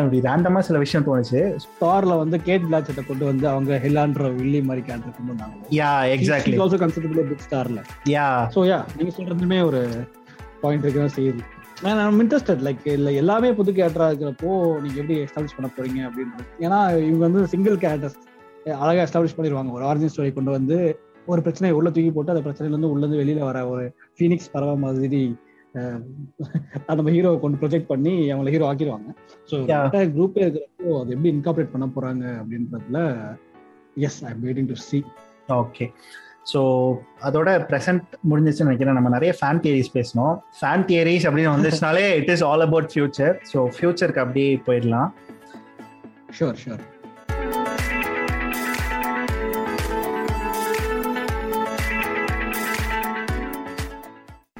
இப்படி 0.00 0.18
ரேண்டமா 0.26 0.60
சில 0.60 0.78
விஷயம் 0.78 1.06
தோணுச்சு. 1.06 1.40
தார்ல 1.80 2.18
வந்து 2.18 2.36
கேட் 2.40 2.66
பிளாச்செட்டை 2.68 3.02
கொண்டு 3.06 3.24
வந்து 3.24 3.46
அவங்க 3.48 3.78
ஹெல்லான்ற 3.84 4.28
வில்லி 4.36 4.60
மாதிரி 4.60 4.82
கேரக்டர் 4.86 5.16
கொண்டு 5.16 5.32
வந்தாங்க 5.32 5.74
yeah 5.78 5.90
exactly 6.14 6.58
also 6.64 6.78
considerable 6.82 7.28
big 7.30 7.44
ஸ்டார்ல 7.46 7.82
யா 8.12 8.26
ஸோ 8.56 8.62
யா 8.70 8.78
நீங்க 8.98 9.12
சொல்றதுமே 9.18 9.58
ஒரு 9.62 9.80
பாயிண்ட் 10.62 10.84
இருக்க 10.86 11.00
தான் 11.00 11.16
செய்யுது 11.16 11.42
நான் 11.84 12.20
இன்ட்ரெஸ்டட் 12.20 12.62
லைக் 12.66 12.84
இல்லை 12.96 13.12
எல்லாமே 13.22 13.48
புது 13.56 13.70
கேரக்டரா 13.72 14.06
இருக்கிறப்போ 14.10 14.50
நீங்க 14.82 14.96
எப்படி 15.02 15.16
எஸ்டாப்ளிஷ் 15.24 15.56
பண்ண 15.56 15.68
போறீங்க 15.76 16.00
அப்படின்றது. 16.08 16.44
ஏன்னா 16.60 16.78
இவங்க 17.08 17.22
வந்து 17.26 17.42
சிங்கிள் 17.54 17.76
கேரக்டர்ஸ் 17.76 18.18
அழகா 18.82 19.00
எஸ்டாப்ளிஷ் 19.06 19.36
பண்ணிடுவாங்க. 19.38 19.72
ஒரு 19.78 19.84
ஆரிஜின் 19.88 20.12
ஸ்டோரி 20.12 20.30
கொண்டு 20.32 20.52
வந்து 20.56 20.76
ஒரு 21.32 21.40
பிரச்சனையை 21.42 21.74
உள்ள 21.78 21.88
தூக்கி 21.90 22.10
போட்டு 22.10 22.32
அந்த 22.32 22.44
பிரச்சனையில 22.46 22.74
இருந்து 22.74 22.90
உள்ள 22.92 23.02
இருந்து 23.02 23.20
வெளியில 23.22 23.42
வர 23.48 23.58
ஒரு 23.68 23.84
ஃபீனிக்ஸ் 24.16 24.50
பறவை 24.54 24.74
மாதிரி 24.84 25.22
நம்ம 26.88 27.10
ஹீரோவை 27.14 27.38
கொண்டு 27.40 27.60
ப்ரொஜெக்ட் 27.62 27.90
பண்ணி 27.92 28.12
அவங்கள 28.32 28.50
ஹீரோ 28.54 28.66
ஆக்கிடுவாங்க. 28.70 29.08
ஸோ. 29.50 29.56
குரூப்பே 30.16 30.42
இருக்கிறப்போ 30.44 30.92
அது 31.00 31.14
எப்படி 31.16 31.32
இன்கார்பரேட் 31.36 31.72
பண்ண 31.72 31.86
போறாங்க 31.96 32.24
அப்படின்றதுல 32.42 33.00
yes 34.08 34.20
I 34.24 34.32
waiting 34.44 34.70
to 34.72 34.78
see 34.88 35.00
okay 35.62 35.86
so 36.52 36.60
அதோட 37.26 37.50
ப்ரெசென்ட் 37.70 38.06
முடிஞ்சிச்சுன்னு 38.30 38.68
நினைக்கிறேன். 38.68 38.98
நம்ம 38.98 39.12
நிறைய 39.16 39.32
ஃபேன் 39.40 39.62
தியரிஸ் 39.64 39.94
பேசணும் 39.98 40.34
ஃபேன் 40.60 40.86
தியரிஸ் 40.90 41.26
அப்படின்னு 41.28 41.54
வந்துச்சுனாலே 41.56 42.06
it 42.20 42.32
is 42.34 42.44
all 42.50 42.66
about 42.68 42.90
future 42.94 43.34
so 43.52 43.60
ஃபியூச்சருக்கு 43.76 44.24
அப்படியே 44.24 44.50
போயிடலாம். 44.66 45.10
ஷூர் 46.38 46.58
ஷூர் 46.64 46.82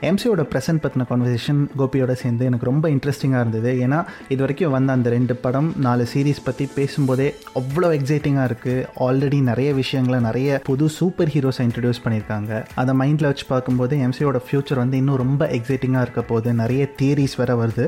எம்சியோட 0.08 0.42
ப்ரெசன்ட் 0.52 0.82
பற்றின 0.84 1.04
கான்வர்சேஷன் 1.10 1.60
கோபியோட 1.80 2.12
சேர்ந்து 2.22 2.46
எனக்கு 2.48 2.66
ரொம்ப 2.70 2.86
இன்ட்ரெஸ்டிங்காக 2.94 3.42
இருந்தது. 3.44 3.70
ஏன்னா 3.84 3.98
இது 4.32 4.40
வரைக்கும் 4.44 4.74
வந்த 4.76 4.90
அந்த 4.96 5.08
ரெண்டு 5.14 5.34
படம் 5.44 5.68
நாலு 5.86 6.04
சீரீஸ் 6.12 6.40
பற்றி 6.48 6.64
பேசும்போதே 6.78 7.28
அவ்வளோ 7.60 7.88
எக்ஸைட்டிங்காக 7.98 8.46
இருக்குது 8.50 8.84
ஆல்ரெடி 9.06 9.38
நிறைய 9.50 9.70
விஷயங்களை 9.80 10.18
நிறைய 10.28 10.58
புது 10.68 10.88
சூப்பர் 10.98 11.32
ஹீரோஸை 11.34 11.64
இன்ட்ரடியூஸ் 11.68 12.02
பண்ணியிருக்காங்க. 12.04 12.52
அதை 12.82 12.94
மைண்டில் 13.00 13.28
வச்சு 13.30 13.46
பார்க்கும்போது 13.52 13.96
எம்சியோட 14.06 14.40
ஃப்யூச்சர் 14.46 14.80
வந்து 14.82 14.98
இன்னும் 15.02 15.20
ரொம்ப 15.24 15.48
எக்ஸைட்டிங்காக 15.58 16.04
இருக்க 16.06 16.24
போது 16.32 16.54
நிறைய 16.62 16.82
தியரிஸ் 17.00 17.36
வேற 17.42 17.54
வருது. 17.62 17.86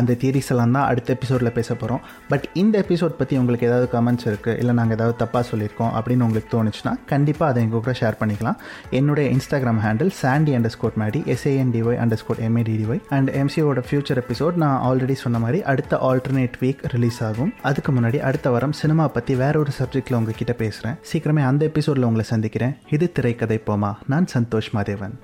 அந்த 0.00 0.16
தியரிஸ் 0.22 0.50
எல்லாம் 0.54 0.74
தான் 0.78 0.86
அடுத்த 0.90 1.16
எபிசோடில் 1.18 1.54
பேச 1.58 1.70
போகிறோம் 1.74 2.02
பட் 2.32 2.46
இந்த 2.62 2.74
எபிசோட் 2.84 3.18
பற்றி 3.20 3.36
உங்களுக்கு 3.42 3.68
ஏதாவது 3.70 3.88
கமெண்ட்ஸ் 3.96 4.28
இருக்குது 4.30 4.56
இல்லை 4.62 4.76
நாங்கள் 4.80 4.98
ஏதாவது 4.98 5.18
தப்பாக 5.24 5.44
சொல்லியிருக்கோம் 5.50 5.92
அப்படின்னு 5.98 6.26
உங்களுக்கு 6.28 6.52
தோணுச்சுன்னா 6.56 6.94
கண்டிப்பாக 7.12 7.52
அதை 7.52 7.62
எங்கள் 7.66 7.84
கூட 7.84 7.94
ஷேர் 8.02 8.20
பண்ணிக்கலாம். 8.22 8.58
என்னுடைய 9.00 9.26
Instagram 9.36 9.82
handle 9.86 10.12
Sandy 10.22 10.54
underscore 10.76 10.98
Maddy 11.04 11.22
A N D Y 11.58 12.00
underscore 12.22 12.42
M A D D Y 12.48 13.02
and 13.08 13.30
எம்சியோட 13.30 13.82
future 13.88 14.22
episode 14.22 14.54
நான் 14.54 14.80
ஆல்ரெடி 14.88 15.12
சொன்ன 15.12 15.38
மாதிரி 15.38 15.62
அடுத்த 15.62 15.96
ஆல்டர்னேட் 16.10 16.58
வீக் 16.60 16.78
ரிலீஸ் 16.82 17.24
ஆகும். 17.24 17.52
அதுக்கு 17.62 17.92
முன்னாடி 17.92 18.18
அடுத்த 18.18 18.50
வாரம் 18.50 18.72
சினிமா 18.72 19.08
பற்றி 19.08 19.34
வேற 19.34 19.58
ஒரு 19.58 19.70
சப்ஜெக்டில் 19.78 20.14
உங்ககிட்ட 20.14 20.52
பேசுகிறேன் 20.52 20.96
சீக்கிரமே 21.12 21.44
அந்த 21.44 21.64
எபிசோடில் 21.64 22.02
உங்களை 22.02 22.24
சந்திக்கிறேன். 22.24 22.76
இது 22.90 23.12
திரைக்கதை 23.12 23.60
போமா. 23.66 23.92
நான் 24.06 24.26
சந்தோஷ் 24.34 24.70
மாதேவன். 24.74 25.16